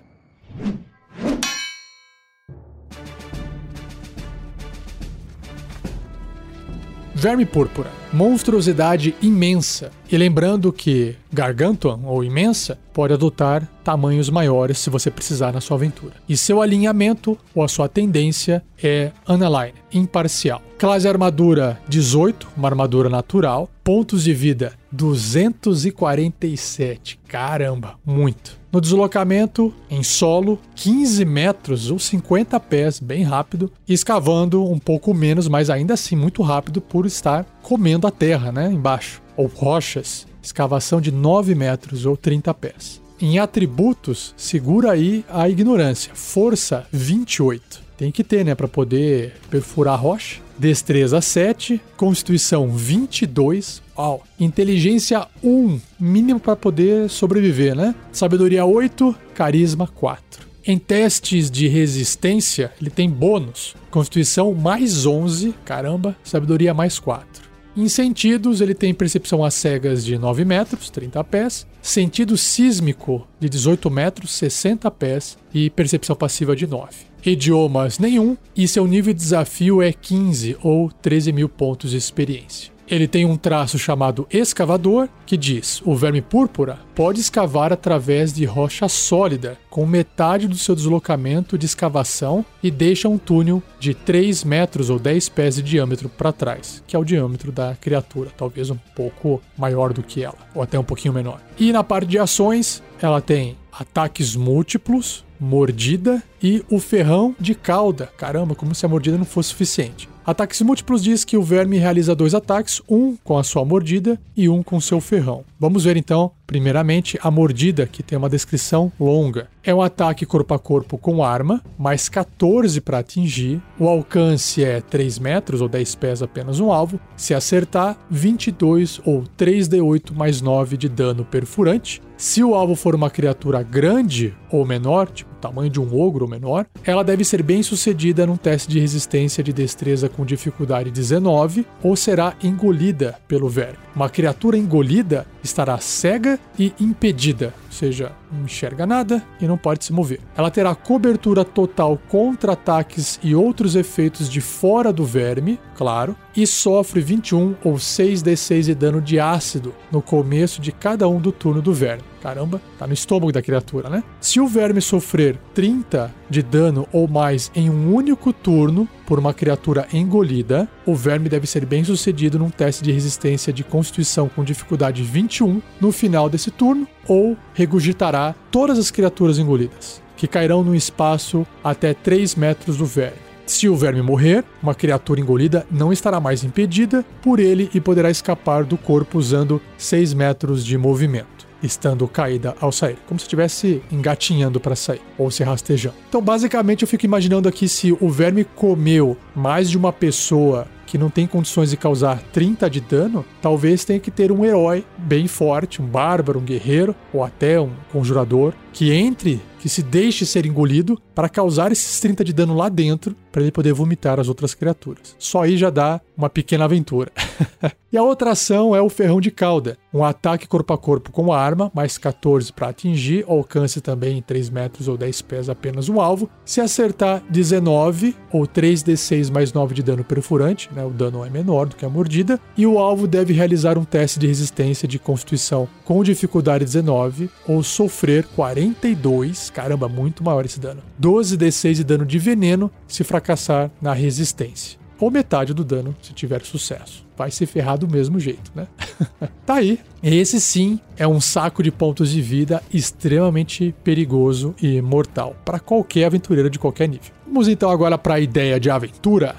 Verme 7.19 7.47
púrpura, 7.47 7.89
monstruosidade 8.13 9.15
imensa. 9.23 9.89
E 10.11 10.15
lembrando 10.15 10.71
que 10.71 11.15
Gargantuan, 11.33 11.99
ou 12.05 12.23
imensa, 12.23 12.77
pode 12.93 13.11
adotar 13.11 13.67
tamanhos 13.83 14.29
maiores 14.29 14.77
se 14.77 14.91
você 14.91 15.09
precisar 15.09 15.51
na 15.51 15.59
sua 15.59 15.77
aventura. 15.77 16.13
E 16.29 16.37
seu 16.37 16.61
alinhamento 16.61 17.35
ou 17.55 17.63
a 17.63 17.67
sua 17.67 17.89
tendência 17.89 18.63
é 18.83 19.11
Analine, 19.25 19.73
imparcial. 19.91 20.61
Classe 20.77 21.07
armadura 21.07 21.79
18, 21.89 22.49
uma 22.55 22.67
armadura 22.67 23.09
natural. 23.09 23.67
Pontos 23.83 24.23
de 24.23 24.31
vida 24.31 24.73
247. 24.91 27.19
Caramba, 27.27 27.95
muito. 28.05 28.59
No 28.71 28.81
deslocamento 28.81 29.73
em 29.89 30.03
solo, 30.03 30.59
15 30.75 31.23
metros 31.23 31.89
ou 31.89 31.97
50 31.97 32.59
pés, 32.59 32.99
bem 32.99 33.23
rápido, 33.23 33.71
escavando 33.87 34.63
um 34.63 34.77
pouco 34.77 35.13
menos, 35.13 35.47
mas 35.47 35.69
ainda 35.69 35.93
assim 35.93 36.15
muito 36.15 36.41
rápido 36.43 36.81
por 36.81 37.05
estar 37.05 37.45
comendo 37.61 38.05
a 38.05 38.11
terra, 38.11 38.51
né, 38.51 38.69
embaixo, 38.71 39.21
ou 39.37 39.47
rochas. 39.47 40.27
Escavação 40.43 40.99
de 40.99 41.11
9 41.11 41.55
metros 41.55 42.05
ou 42.05 42.17
30 42.17 42.53
pés. 42.53 43.01
Em 43.19 43.39
atributos, 43.39 44.33
segura 44.37 44.91
aí 44.91 45.25
a 45.29 45.49
ignorância. 45.49 46.13
Força 46.13 46.85
28. 46.91 47.81
Tem 47.97 48.11
que 48.11 48.23
ter, 48.23 48.45
né, 48.45 48.53
para 48.53 48.67
poder 48.67 49.33
perfurar 49.49 49.95
a 49.95 49.97
rocha. 49.97 50.39
Destreza 50.57 51.19
7, 51.21 51.81
Constituição 51.95 52.69
22, 52.69 53.81
Uau. 53.97 54.23
Inteligência 54.39 55.27
1, 55.43 55.79
mínimo 55.99 56.39
para 56.39 56.55
poder 56.55 57.09
sobreviver, 57.09 57.75
né? 57.75 57.95
Sabedoria 58.11 58.63
8, 58.63 59.15
Carisma 59.33 59.87
4. 59.87 60.45
Em 60.65 60.77
testes 60.77 61.49
de 61.49 61.67
resistência, 61.67 62.71
ele 62.79 62.89
tem 62.89 63.09
bônus. 63.09 63.75
Constituição 63.89 64.53
mais 64.53 65.05
11, 65.05 65.55
caramba, 65.65 66.15
sabedoria 66.23 66.73
mais 66.73 66.99
4. 66.99 67.47
Em 67.75 67.87
sentidos, 67.87 68.59
ele 68.59 68.73
tem 68.73 68.93
percepção 68.93 69.43
às 69.43 69.53
cegas 69.53 70.03
de 70.03 70.17
9 70.17 70.43
metros, 70.43 70.89
30 70.89 71.23
pés, 71.23 71.65
sentido 71.81 72.35
sísmico 72.35 73.27
de 73.39 73.47
18 73.47 73.89
metros, 73.89 74.31
60 74.31 74.91
pés 74.91 75.37
e 75.53 75.69
percepção 75.69 76.15
passiva 76.15 76.55
de 76.55 76.67
9. 76.67 76.89
Idiomas 77.25 77.99
nenhum 77.99 78.35
e 78.55 78.67
seu 78.67 78.85
nível 78.87 79.13
de 79.13 79.19
desafio 79.19 79.81
é 79.81 79.91
15 79.91 80.57
ou 80.61 80.91
13 80.91 81.31
mil 81.31 81.47
pontos 81.47 81.91
de 81.91 81.97
experiência. 81.97 82.76
Ele 82.89 83.07
tem 83.07 83.25
um 83.25 83.35
traço 83.35 83.77
chamado 83.77 84.25
escavador, 84.29 85.09
que 85.25 85.35
diz: 85.35 85.81
o 85.85 85.95
verme 85.95 86.21
púrpura 86.21 86.79
pode 86.95 87.19
escavar 87.19 87.73
através 87.73 88.31
de 88.31 88.45
rocha 88.45 88.87
sólida, 88.87 89.57
com 89.69 89.85
metade 89.85 90.47
do 90.47 90.57
seu 90.57 90.73
deslocamento 90.73 91.57
de 91.57 91.65
escavação 91.65 92.45
e 92.63 92.71
deixa 92.71 93.09
um 93.09 93.17
túnel 93.17 93.61
de 93.79 93.93
3 93.93 94.43
metros 94.43 94.89
ou 94.89 94.97
10 94.97 95.29
pés 95.29 95.55
de 95.55 95.61
diâmetro 95.61 96.07
para 96.07 96.31
trás, 96.31 96.81
que 96.87 96.95
é 96.95 96.99
o 96.99 97.03
diâmetro 97.03 97.51
da 97.51 97.75
criatura, 97.75 98.31
talvez 98.35 98.69
um 98.69 98.77
pouco 98.95 99.41
maior 99.57 99.91
do 99.91 100.01
que 100.01 100.23
ela, 100.23 100.37
ou 100.55 100.61
até 100.61 100.79
um 100.79 100.83
pouquinho 100.83 101.13
menor. 101.13 101.41
E 101.59 101.71
na 101.71 101.83
parte 101.83 102.07
de 102.07 102.17
ações, 102.17 102.81
ela 103.01 103.21
tem 103.21 103.57
ataques 103.71 104.35
múltiplos, 104.35 105.25
mordida 105.39 106.23
e 106.41 106.63
o 106.69 106.79
ferrão 106.79 107.35
de 107.39 107.53
cauda. 107.53 108.09
Caramba, 108.17 108.55
como 108.55 108.73
se 108.73 108.85
a 108.85 108.89
mordida 108.89 109.17
não 109.17 109.25
fosse 109.25 109.49
suficiente. 109.49 110.09
Ataques 110.27 110.61
múltiplos 110.61 111.01
diz 111.01 111.23
que 111.23 111.37
o 111.37 111.41
verme 111.41 111.77
realiza 111.77 112.13
dois 112.13 112.35
ataques, 112.35 112.81
um 112.89 113.15
com 113.23 113.37
a 113.37 113.45
sua 113.45 113.63
mordida 113.63 114.19
e 114.35 114.49
um 114.49 114.61
com 114.61 114.77
seu 114.81 114.99
ferrão. 114.99 115.45
Vamos 115.59 115.85
ver 115.85 115.97
então, 115.97 116.31
primeiramente, 116.45 117.17
a 117.21 117.31
mordida, 117.31 117.87
que 117.87 118.03
tem 118.03 118.15
uma 118.15 118.29
descrição 118.29 118.91
longa. 118.99 119.47
É 119.63 119.73
um 119.73 119.81
ataque 119.81 120.23
corpo 120.23 120.53
a 120.53 120.59
corpo 120.59 120.99
com 120.99 121.23
arma, 121.23 121.63
mais 121.79 122.07
14 122.07 122.79
para 122.79 122.99
atingir. 122.99 123.59
O 123.79 123.87
alcance 123.87 124.63
é 124.63 124.79
3 124.81 125.17
metros 125.17 125.59
ou 125.59 125.67
10 125.67 125.95
pés 125.95 126.21
apenas 126.21 126.59
um 126.59 126.71
alvo. 126.71 126.99
Se 127.15 127.33
acertar, 127.33 127.97
22 128.09 129.01
ou 129.03 129.23
3d8 129.35 130.13
mais 130.13 130.41
9 130.41 130.77
de 130.77 130.87
dano 130.87 131.25
perfurante. 131.25 132.01
Se 132.15 132.43
o 132.43 132.55
alvo 132.55 132.75
for 132.75 132.95
uma 132.95 133.09
criatura 133.09 133.61
grande 133.61 134.35
ou 134.51 134.65
menor, 134.65 135.07
tipo 135.07 135.37
tamanho 135.37 135.69
de 135.69 135.79
um 135.79 135.99
ogro 135.99 136.25
ou 136.25 136.29
menor, 136.29 136.65
ela 136.83 137.03
deve 137.03 137.23
ser 137.23 137.41
bem 137.43 137.61
sucedida 137.63 138.25
num 138.25 138.35
teste 138.35 138.69
de 138.69 138.79
resistência 138.79 139.43
de 139.43 139.53
destreza 139.53 140.09
com 140.09 140.25
dificuldade 140.25 140.91
19 140.91 141.65
ou 141.81 141.95
será 141.95 142.35
engolida 142.43 143.19
pelo 143.27 143.47
verme. 143.47 143.77
Uma 143.95 144.09
criatura 144.09 144.57
engolida 144.57 145.25
estará 145.47 145.77
cega 145.79 146.39
e 146.59 146.73
impedida, 146.79 147.53
ou 147.65 147.71
seja, 147.71 148.11
não 148.31 148.45
enxerga 148.45 148.85
nada 148.85 149.23
e 149.41 149.47
não 149.47 149.57
pode 149.57 149.85
se 149.85 149.93
mover. 149.93 150.19
Ela 150.35 150.51
terá 150.51 150.75
cobertura 150.75 151.43
total 151.43 151.99
contra 152.07 152.53
ataques 152.53 153.19
e 153.23 153.33
outros 153.33 153.75
efeitos 153.75 154.29
de 154.29 154.41
fora 154.41 154.91
do 154.91 155.05
verme, 155.05 155.59
claro, 155.75 156.15
e 156.35 156.45
sofre 156.45 157.01
21 157.01 157.55
ou 157.63 157.75
6d6 157.75 158.63
de 158.63 158.75
dano 158.75 159.01
de 159.01 159.19
ácido 159.19 159.73
no 159.91 160.01
começo 160.01 160.61
de 160.61 160.71
cada 160.71 161.07
um 161.07 161.19
do 161.19 161.31
turno 161.31 161.61
do 161.61 161.73
verme. 161.73 162.03
Caramba, 162.27 162.61
tá 162.77 162.85
no 162.85 162.93
estômago 162.93 163.31
da 163.31 163.41
criatura, 163.41 163.89
né? 163.89 164.03
Se 164.19 164.37
o 164.41 164.47
verme 164.49 164.81
sofrer 164.81 165.39
30 165.53 166.13
de 166.29 166.41
dano 166.41 166.85
ou 166.91 167.07
mais 167.07 167.49
em 167.55 167.69
um 167.69 167.95
único 167.95 168.33
turno 168.33 168.85
por 169.05 169.17
uma 169.17 169.33
criatura 169.33 169.87
engolida, 169.93 170.67
o 170.85 170.93
verme 170.93 171.29
deve 171.29 171.47
ser 171.47 171.65
bem 171.65 171.85
sucedido 171.85 172.37
num 172.37 172.49
teste 172.49 172.83
de 172.83 172.91
resistência 172.91 173.53
de 173.53 173.63
constituição 173.63 174.27
com 174.27 174.43
dificuldade 174.43 175.03
21 175.03 175.61
no 175.79 175.89
final 175.93 176.27
desse 176.27 176.51
turno, 176.51 176.85
ou 177.07 177.37
regurgitará 177.53 178.35
todas 178.51 178.77
as 178.77 178.91
criaturas 178.91 179.39
engolidas, 179.39 180.01
que 180.17 180.27
cairão 180.27 180.65
num 180.65 180.75
espaço 180.75 181.47
até 181.63 181.93
3 181.93 182.35
metros 182.35 182.75
do 182.75 182.85
verme. 182.85 183.27
Se 183.45 183.69
o 183.69 183.77
verme 183.77 184.01
morrer, 184.01 184.43
uma 184.61 184.75
criatura 184.75 185.21
engolida 185.21 185.65
não 185.71 185.93
estará 185.93 186.19
mais 186.19 186.43
impedida 186.43 187.05
por 187.21 187.39
ele 187.39 187.69
e 187.73 187.79
poderá 187.79 188.11
escapar 188.11 188.65
do 188.65 188.77
corpo 188.77 189.17
usando 189.17 189.61
6 189.77 190.13
metros 190.13 190.65
de 190.65 190.77
movimento, 190.77 191.36
estando 191.61 192.07
caída 192.07 192.55
ao 192.59 192.71
sair, 192.71 192.97
como 193.07 193.19
se 193.19 193.25
estivesse 193.25 193.81
engatinhando 193.91 194.59
para 194.59 194.75
sair 194.75 195.01
ou 195.17 195.31
se 195.31 195.43
rastejando. 195.43 195.95
Então, 196.07 196.21
basicamente, 196.21 196.81
eu 196.81 196.87
fico 196.87 197.05
imaginando 197.05 197.47
aqui 197.47 197.67
se 197.67 197.91
o 197.91 198.09
verme 198.09 198.43
comeu 198.43 199.17
mais 199.35 199.69
de 199.69 199.77
uma 199.77 199.91
pessoa 199.91 200.67
que 200.85 200.97
não 200.97 201.09
tem 201.09 201.27
condições 201.27 201.69
de 201.69 201.77
causar 201.77 202.21
30 202.31 202.69
de 202.69 202.79
dano, 202.79 203.25
talvez 203.41 203.83
tenha 203.83 203.99
que 203.99 204.09
ter 204.09 204.31
um 204.31 204.45
herói 204.45 204.85
bem 204.97 205.27
forte, 205.27 205.81
um 205.81 205.85
bárbaro, 205.85 206.39
um 206.39 206.43
guerreiro 206.43 206.95
ou 207.13 207.23
até 207.23 207.59
um 207.59 207.71
conjurador 207.91 208.53
que 208.73 208.91
entre 208.91 209.41
que 209.59 209.69
se 209.69 209.81
deixe 209.81 210.25
ser 210.25 210.45
engolido 210.45 210.99
para 211.13 211.27
causar 211.27 211.71
esses 211.71 211.99
30 211.99 212.23
de 212.23 212.33
dano 212.33 212.55
lá 212.55 212.69
dentro, 212.69 213.15
para 213.31 213.41
ele 213.41 213.51
poder 213.51 213.73
vomitar 213.73 214.19
as 214.19 214.27
outras 214.27 214.53
criaturas. 214.53 215.15
Só 215.17 215.43
aí 215.43 215.57
já 215.57 215.69
dá 215.69 215.99
uma 216.15 216.29
pequena 216.29 216.65
aventura. 216.65 217.11
e 217.91 217.97
a 217.97 218.03
outra 218.03 218.31
ação 218.31 218.75
é 218.75 218.81
o 218.81 218.89
ferrão 218.89 219.19
de 219.19 219.29
cauda, 219.29 219.77
um 219.93 220.03
ataque 220.03 220.47
corpo 220.47 220.73
a 220.73 220.77
corpo 220.77 221.11
com 221.11 221.33
arma, 221.33 221.71
mais 221.73 221.97
14 221.97 222.53
para 222.53 222.69
atingir, 222.69 223.25
alcance 223.27 223.81
também 223.81 224.17
em 224.17 224.21
3 224.21 224.49
metros 224.49 224.87
ou 224.87 224.97
10 224.97 225.21
pés 225.23 225.49
apenas 225.49 225.89
um 225.89 225.99
alvo. 225.99 226.29
Se 226.45 226.61
acertar 226.61 227.23
19 227.29 228.15
ou 228.31 228.43
3d6 228.47 229.31
mais 229.31 229.51
9 229.53 229.73
de 229.73 229.83
dano 229.83 230.03
perfurante, 230.03 230.69
né, 230.73 230.85
o 230.85 230.91
dano 230.91 231.25
é 231.25 231.29
menor 231.29 231.67
do 231.67 231.75
que 231.75 231.85
a 231.85 231.89
mordida, 231.89 232.39
e 232.55 232.65
o 232.65 232.79
alvo 232.79 233.07
deve 233.07 233.33
realizar 233.33 233.77
um 233.77 233.83
teste 233.83 234.19
de 234.19 234.27
resistência 234.27 234.87
de 234.87 234.99
constituição 234.99 235.67
com 235.83 236.03
dificuldade 236.03 236.63
19 236.63 237.29
ou 237.47 237.61
sofrer 237.63 238.25
42 238.73 239.49
caramba, 239.49 239.87
muito 239.87 240.23
maior 240.23 240.45
esse 240.45 240.59
dano. 240.59 240.81
12d6 241.01 241.73
de 241.75 241.83
dano 241.83 242.05
de 242.05 242.19
veneno 242.19 242.71
se 242.87 243.03
fracassar 243.03 243.71
na 243.81 243.93
resistência. 243.93 244.77
Ou 244.99 245.11
metade 245.11 245.53
do 245.53 245.63
dano 245.63 245.95
se 246.01 246.11
tiver 246.13 246.43
sucesso. 246.43 247.05
Vai 247.15 247.29
se 247.29 247.45
ferrar 247.45 247.77
do 247.77 247.87
mesmo 247.87 248.19
jeito, 248.19 248.51
né? 248.55 248.67
tá 249.45 249.55
aí. 249.55 249.79
Esse 250.01 250.41
sim 250.41 250.79
é 250.97 251.07
um 251.07 251.21
saco 251.21 251.61
de 251.61 251.71
pontos 251.71 252.09
de 252.09 252.21
vida 252.21 252.63
extremamente 252.73 253.73
perigoso 253.83 254.55
e 254.61 254.81
mortal 254.81 255.35
para 255.45 255.59
qualquer 255.59 256.05
aventureiro 256.05 256.49
de 256.49 256.57
qualquer 256.57 256.87
nível. 256.87 257.11
Vamos 257.25 257.47
então 257.47 257.69
agora 257.69 257.97
para 257.97 258.15
a 258.15 258.19
ideia 258.19 258.59
de 258.59 258.69
aventura. 258.69 259.35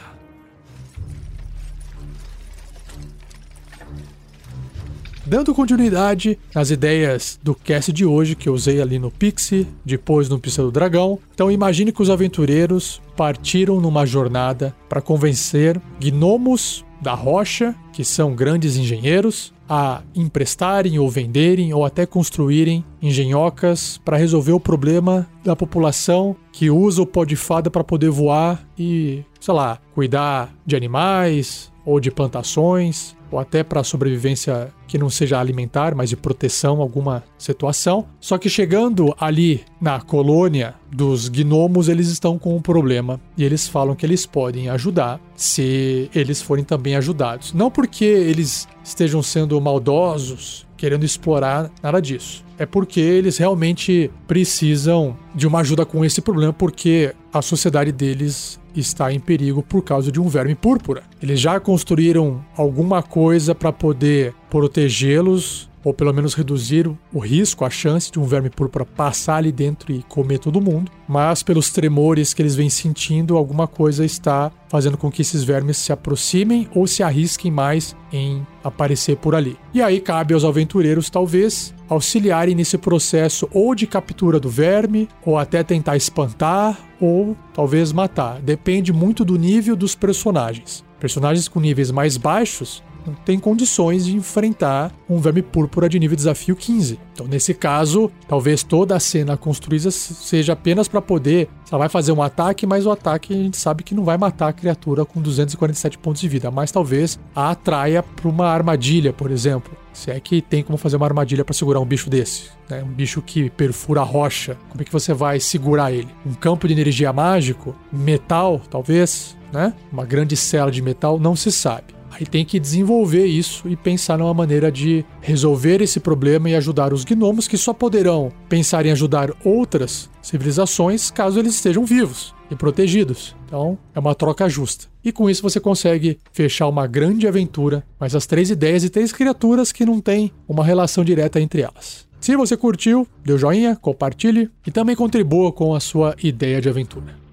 Dando 5.29 5.55
continuidade 5.55 6.39
às 6.55 6.71
ideias 6.71 7.39
do 7.43 7.55
cast 7.55 7.93
de 7.93 8.03
hoje 8.03 8.35
que 8.35 8.49
eu 8.49 8.55
usei 8.55 8.81
ali 8.81 8.99
no 8.99 9.11
Pixie, 9.11 9.67
depois 9.85 10.27
no 10.27 10.39
Pista 10.39 10.63
do 10.63 10.73
Dragão. 10.73 11.19
Então 11.35 11.51
imagine 11.51 11.93
que 11.93 12.01
os 12.01 12.09
aventureiros 12.09 13.03
partiram 13.15 13.79
numa 13.79 14.07
jornada 14.07 14.75
para 14.89 15.03
convencer 15.03 15.79
gnomos 16.01 16.83
da 16.99 17.13
rocha, 17.13 17.75
que 17.93 18.03
são 18.05 18.35
grandes 18.35 18.79
engenheiros, 18.79 19.53
a 19.69 20.01
emprestarem 20.17 20.99
ou 20.99 21.11
venderem 21.11 21.75
ou 21.75 21.85
até 21.85 22.07
construírem 22.07 22.83
engenhocas 23.03 24.01
para 24.03 24.17
resolver 24.17 24.53
o 24.53 24.61
problema 24.61 25.29
da 25.45 25.55
população 25.55 26.35
que 26.51 26.71
usa 26.71 27.03
o 27.03 27.07
pó 27.07 27.27
de 27.27 27.37
fada 27.37 27.71
para 27.71 27.85
poder 27.85 28.09
voar 28.09 28.67
e, 28.79 29.23
sei 29.39 29.53
lá, 29.53 29.79
cuidar 29.95 30.55
de 30.65 30.75
animais 30.75 31.71
ou 31.89 31.99
de 31.99 32.11
plantações 32.11 33.17
ou 33.31 33.39
até 33.39 33.63
para 33.63 33.83
sobrevivência 33.83 34.69
que 34.87 34.99
não 34.99 35.09
seja 35.09 35.41
alimentar, 35.41 35.95
mas 35.95 36.11
de 36.11 36.17
proteção 36.17 36.83
alguma 36.83 37.25
situação. 37.39 38.07
Só 38.21 38.37
que 38.37 38.49
chegando 38.49 39.15
ali 39.19 39.63
na 39.81 39.99
colônia 39.99 40.75
dos 40.91 41.29
gnomos, 41.29 41.89
eles 41.89 42.09
estão 42.09 42.39
com 42.39 42.55
um 42.55 42.61
problema 42.61 43.19
e 43.37 43.45
eles 43.45 43.67
falam 43.67 43.95
que 43.95 44.05
eles 44.05 44.27
podem 44.27 44.69
ajudar 44.69 45.19
se 45.35 46.11
eles 46.15 46.43
forem 46.43 46.65
também 46.65 46.95
ajudados. 46.95 47.55
Não 47.55 47.71
porque 47.71 48.05
eles 48.05 48.69
estejam 48.85 49.23
sendo 49.23 49.59
maldosos, 49.61 50.67
querendo 50.77 51.05
explorar 51.05 51.71
nada 51.83 52.01
disso. 52.01 52.45
É 52.59 52.67
porque 52.67 53.01
eles 53.01 53.39
realmente 53.39 54.11
precisam 54.27 55.17
de 55.35 55.47
uma 55.47 55.61
ajuda 55.61 55.87
com 55.87 56.05
esse 56.05 56.21
problema, 56.21 56.53
porque 56.53 57.15
a 57.33 57.41
sociedade 57.41 57.93
deles 57.93 58.59
está 58.81 59.13
em 59.13 59.21
perigo 59.21 59.63
por 59.63 59.83
causa 59.83 60.11
de 60.11 60.21
um 60.21 60.29
verme 60.29 60.55
púrpura. 60.55 61.03
Eles 61.23 61.41
já 61.41 61.59
construíram 61.61 62.45
alguma 62.57 63.03
coisa 63.03 63.55
para 63.55 63.73
poder 63.73 64.35
protegê-los 64.51 65.68
ou 65.85 65.95
pelo 65.95 66.13
menos 66.13 66.35
reduzir 66.35 66.91
o 67.13 67.19
risco, 67.19 67.65
a 67.65 67.71
chance 67.71 68.11
de 68.11 68.19
um 68.19 68.25
verme 68.25 68.51
púrpura 68.51 68.85
passar 68.85 69.37
ali 69.37 69.53
dentro 69.53 69.93
e 69.93 70.03
comer 70.03 70.39
todo 70.39 70.61
mundo, 70.61 70.91
mas 71.09 71.43
pelos 71.43 71.71
tremores 71.71 72.35
que 72.35 72.43
eles 72.43 72.55
vêm 72.55 72.69
sentindo, 72.69 73.37
alguma 73.37 73.67
coisa 73.67 74.05
está 74.05 74.51
fazendo 74.69 74.97
com 74.97 75.11
que 75.11 75.23
esses 75.23 75.43
vermes 75.43 75.79
se 75.79 75.93
aproximem 75.93 76.69
ou 76.75 76.87
se 76.87 77.03
arrisquem 77.03 77.51
mais 77.51 77.97
em 78.13 78.47
aparecer 78.63 79.17
por 79.17 79.35
ali. 79.35 79.57
E 79.73 79.81
aí 79.81 80.01
cabe 80.01 80.35
aos 80.35 80.45
aventureiros, 80.45 81.09
talvez, 81.09 81.75
auxiliarem 81.89 82.55
nesse 82.55 82.77
processo 82.77 83.49
ou 83.53 83.75
de 83.75 83.87
captura 83.87 84.39
do 84.39 84.51
verme, 84.51 85.09
ou 85.25 85.39
até 85.39 85.63
tentar 85.63 85.97
espantar, 85.97 86.79
ou 87.01 87.37
talvez 87.55 87.93
matar. 87.93 88.41
Depende 88.41 88.93
muito 88.93 89.25
do 89.25 89.39
nível 89.39 89.75
dos 89.75 89.95
personagens. 89.95 90.85
Personagens 91.01 91.49
com 91.49 91.61
níveis 91.61 91.91
mais 91.91 92.17
baixos 92.17 92.83
tem 93.25 93.39
condições 93.39 94.05
de 94.05 94.17
enfrentar 94.17 94.93
um 95.09 95.19
verme 95.19 95.43
púrpura 95.43 95.89
de 95.89 95.99
nível 95.99 96.17
desafio 96.17 96.55
15. 96.55 96.99
Então, 97.13 97.27
nesse 97.27 97.55
caso, 97.55 98.11
talvez 98.29 98.63
toda 98.63 98.95
a 98.95 99.01
cena 99.01 99.37
construída 99.37 99.91
seja 99.91 100.53
apenas 100.53 100.89
para 100.89 101.01
poder. 101.01 101.49
Ela 101.71 101.81
vai 101.81 101.89
fazer 101.89 102.13
um 102.13 102.23
ataque, 102.23 102.67
mas 102.67 102.87
o 102.87 102.91
ataque 102.91 103.33
a 103.33 103.37
gente 103.37 103.57
sabe 103.57 103.83
que 103.83 103.95
não 103.95 104.05
vai 104.05 104.17
matar 104.17 104.49
a 104.49 104.53
criatura 104.53 105.05
com 105.05 105.21
247 105.21 105.99
pontos 105.99 106.21
de 106.21 106.29
vida, 106.29 106.51
mas 106.51 106.71
talvez 106.71 107.19
a 107.35 107.51
atraia 107.51 108.03
para 108.03 108.29
uma 108.29 108.47
armadilha, 108.47 109.13
por 109.13 109.31
exemplo. 109.31 109.77
Se 109.93 110.13
é 110.13 110.21
que 110.21 110.41
tem 110.41 110.63
como 110.63 110.79
fazer 110.79 110.97
uma 110.97 111.07
armadilha 111.07 111.45
para 111.45 111.53
segurar 111.53 111.81
um 111.81 111.85
bicho 111.85 112.09
desse, 112.09 112.51
né? 112.71 112.85
Um 112.85 112.93
bicho 112.93 113.21
que 113.21 113.51
perfura 113.51 114.01
a 114.01 114.05
rocha. 114.05 114.57
Como 114.69 114.81
é 114.81 114.85
que 114.85 114.93
você 114.93 115.13
vai 115.13 115.41
segurar 115.41 115.93
ele? 115.93 116.09
Um 116.25 116.35
campo 116.35 116.69
de 116.69 116.73
energia 116.73 117.13
mágico? 117.13 117.75
Metal, 117.93 118.61
talvez, 118.71 119.37
né? 119.53 119.75
Uma 119.93 120.05
grande 120.05 120.37
cela 120.37 120.71
de 120.71 120.81
metal, 120.81 121.19
não 121.19 121.35
se 121.35 121.51
sabe. 121.51 121.98
Aí 122.11 122.27
tem 122.27 122.45
que 122.45 122.59
desenvolver 122.59 123.27
isso 123.27 123.69
e 123.69 123.77
pensar 123.77 124.19
numa 124.19 124.35
maneira 124.35 124.73
de 124.73 125.05
resolver 125.21 125.81
esse 125.81 126.01
problema 126.01 126.51
e 126.51 126.55
ajudar 126.55 126.93
os 126.93 127.05
gnomos 127.05 127.47
que 127.47 127.57
só 127.57 127.73
poderão 127.73 128.33
pensar 128.49 128.85
em 128.87 128.91
ajudar 128.91 129.31
outras 129.45 130.11
civilizações 130.23 131.11
caso 131.11 131.39
eles 131.39 131.55
estejam 131.55 131.85
vivos 131.85 132.35
e 132.51 132.57
protegidos. 132.57 133.37
Então, 133.47 133.79
é 133.95 133.99
uma 133.99 134.15
troca 134.15 134.49
justa. 134.49 134.87
E 135.05 135.13
com 135.13 135.29
isso 135.29 135.43
você 135.43 135.61
consegue 135.61 136.19
fechar 136.33 136.69
uma 136.69 136.87
grande 136.87 137.27
aventura, 137.27 137.85
mas 137.99 138.15
as 138.15 138.27
três 138.27 138.51
ideias 138.51 138.85
e 138.85 138.91
três 138.91 139.13
criaturas 139.13 139.73
que 139.73 139.87
não 139.87 140.01
têm 140.01 140.33
uma 140.47 140.65
relação 140.65 141.05
direta 141.05 141.41
entre 141.41 141.63
elas. 141.63 142.07
Se 142.21 142.37
você 142.37 142.57
curtiu, 142.57 143.07
dê 143.25 143.33
um 143.33 143.39
joinha, 143.39 143.77
compartilhe 143.77 144.51
e 144.67 144.71
também 144.71 144.97
contribua 144.97 145.53
com 145.53 145.75
a 145.75 145.81
sua 145.81 146.17
ideia 146.23 146.61
de 146.61 146.69
aventura. 146.69 147.28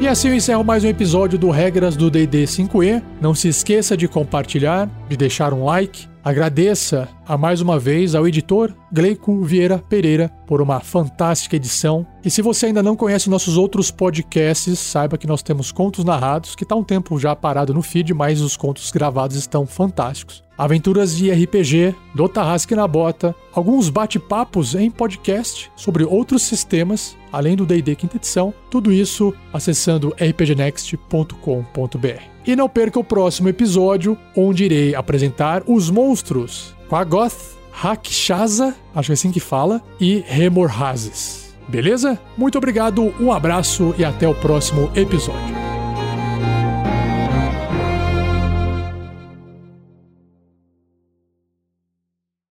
E 0.00 0.06
assim 0.06 0.28
eu 0.28 0.34
encerro 0.36 0.62
mais 0.62 0.84
um 0.84 0.88
episódio 0.88 1.36
do 1.36 1.50
Regras 1.50 1.96
do 1.96 2.08
D&D 2.08 2.44
5e. 2.44 3.02
Não 3.20 3.34
se 3.34 3.48
esqueça 3.48 3.96
de 3.96 4.06
compartilhar, 4.06 4.88
de 5.08 5.16
deixar 5.16 5.52
um 5.52 5.64
like. 5.64 6.06
Agradeça 6.22 7.08
a 7.26 7.36
mais 7.36 7.60
uma 7.60 7.80
vez 7.80 8.14
ao 8.14 8.26
editor 8.26 8.72
Gleico 8.92 9.42
Vieira 9.42 9.78
Pereira 9.78 10.28
por 10.46 10.62
uma 10.62 10.78
fantástica 10.78 11.56
edição. 11.56 12.06
E 12.24 12.30
se 12.30 12.40
você 12.40 12.66
ainda 12.66 12.82
não 12.82 12.94
conhece 12.94 13.28
nossos 13.28 13.56
outros 13.56 13.90
podcasts, 13.90 14.78
saiba 14.78 15.18
que 15.18 15.26
nós 15.26 15.42
temos 15.42 15.72
contos 15.72 16.04
narrados, 16.04 16.54
que 16.54 16.62
está 16.62 16.76
um 16.76 16.84
tempo 16.84 17.18
já 17.18 17.34
parado 17.34 17.74
no 17.74 17.82
feed, 17.82 18.14
mas 18.14 18.40
os 18.40 18.56
contos 18.56 18.92
gravados 18.92 19.36
estão 19.36 19.66
fantásticos 19.66 20.47
aventuras 20.58 21.16
de 21.16 21.30
RPG, 21.30 21.94
do 22.12 22.28
Tarrasque 22.28 22.74
na 22.74 22.86
Bota, 22.86 23.34
alguns 23.52 23.88
bate-papos 23.88 24.74
em 24.74 24.90
podcast 24.90 25.70
sobre 25.76 26.04
outros 26.04 26.42
sistemas, 26.42 27.16
além 27.32 27.54
do 27.54 27.64
D&D 27.64 27.94
quinta 27.94 28.16
edição, 28.16 28.52
tudo 28.68 28.92
isso 28.92 29.32
acessando 29.52 30.14
rpgnext.com.br. 30.18 32.22
E 32.44 32.56
não 32.56 32.68
perca 32.68 32.98
o 32.98 33.04
próximo 33.04 33.48
episódio, 33.48 34.18
onde 34.36 34.64
irei 34.64 34.94
apresentar 34.94 35.62
os 35.66 35.88
monstros 35.88 36.74
com 36.88 36.96
a 36.96 37.04
Goth, 37.04 37.56
Rakshasa, 37.70 38.74
acho 38.94 39.06
que 39.06 39.12
é 39.12 39.14
assim 39.14 39.30
que 39.30 39.40
fala, 39.40 39.82
e 40.00 40.24
Remorhazes. 40.26 41.54
Beleza? 41.68 42.18
Muito 42.36 42.56
obrigado, 42.56 43.14
um 43.20 43.30
abraço 43.30 43.94
e 43.98 44.04
até 44.04 44.26
o 44.26 44.34
próximo 44.34 44.90
episódio. 44.96 45.77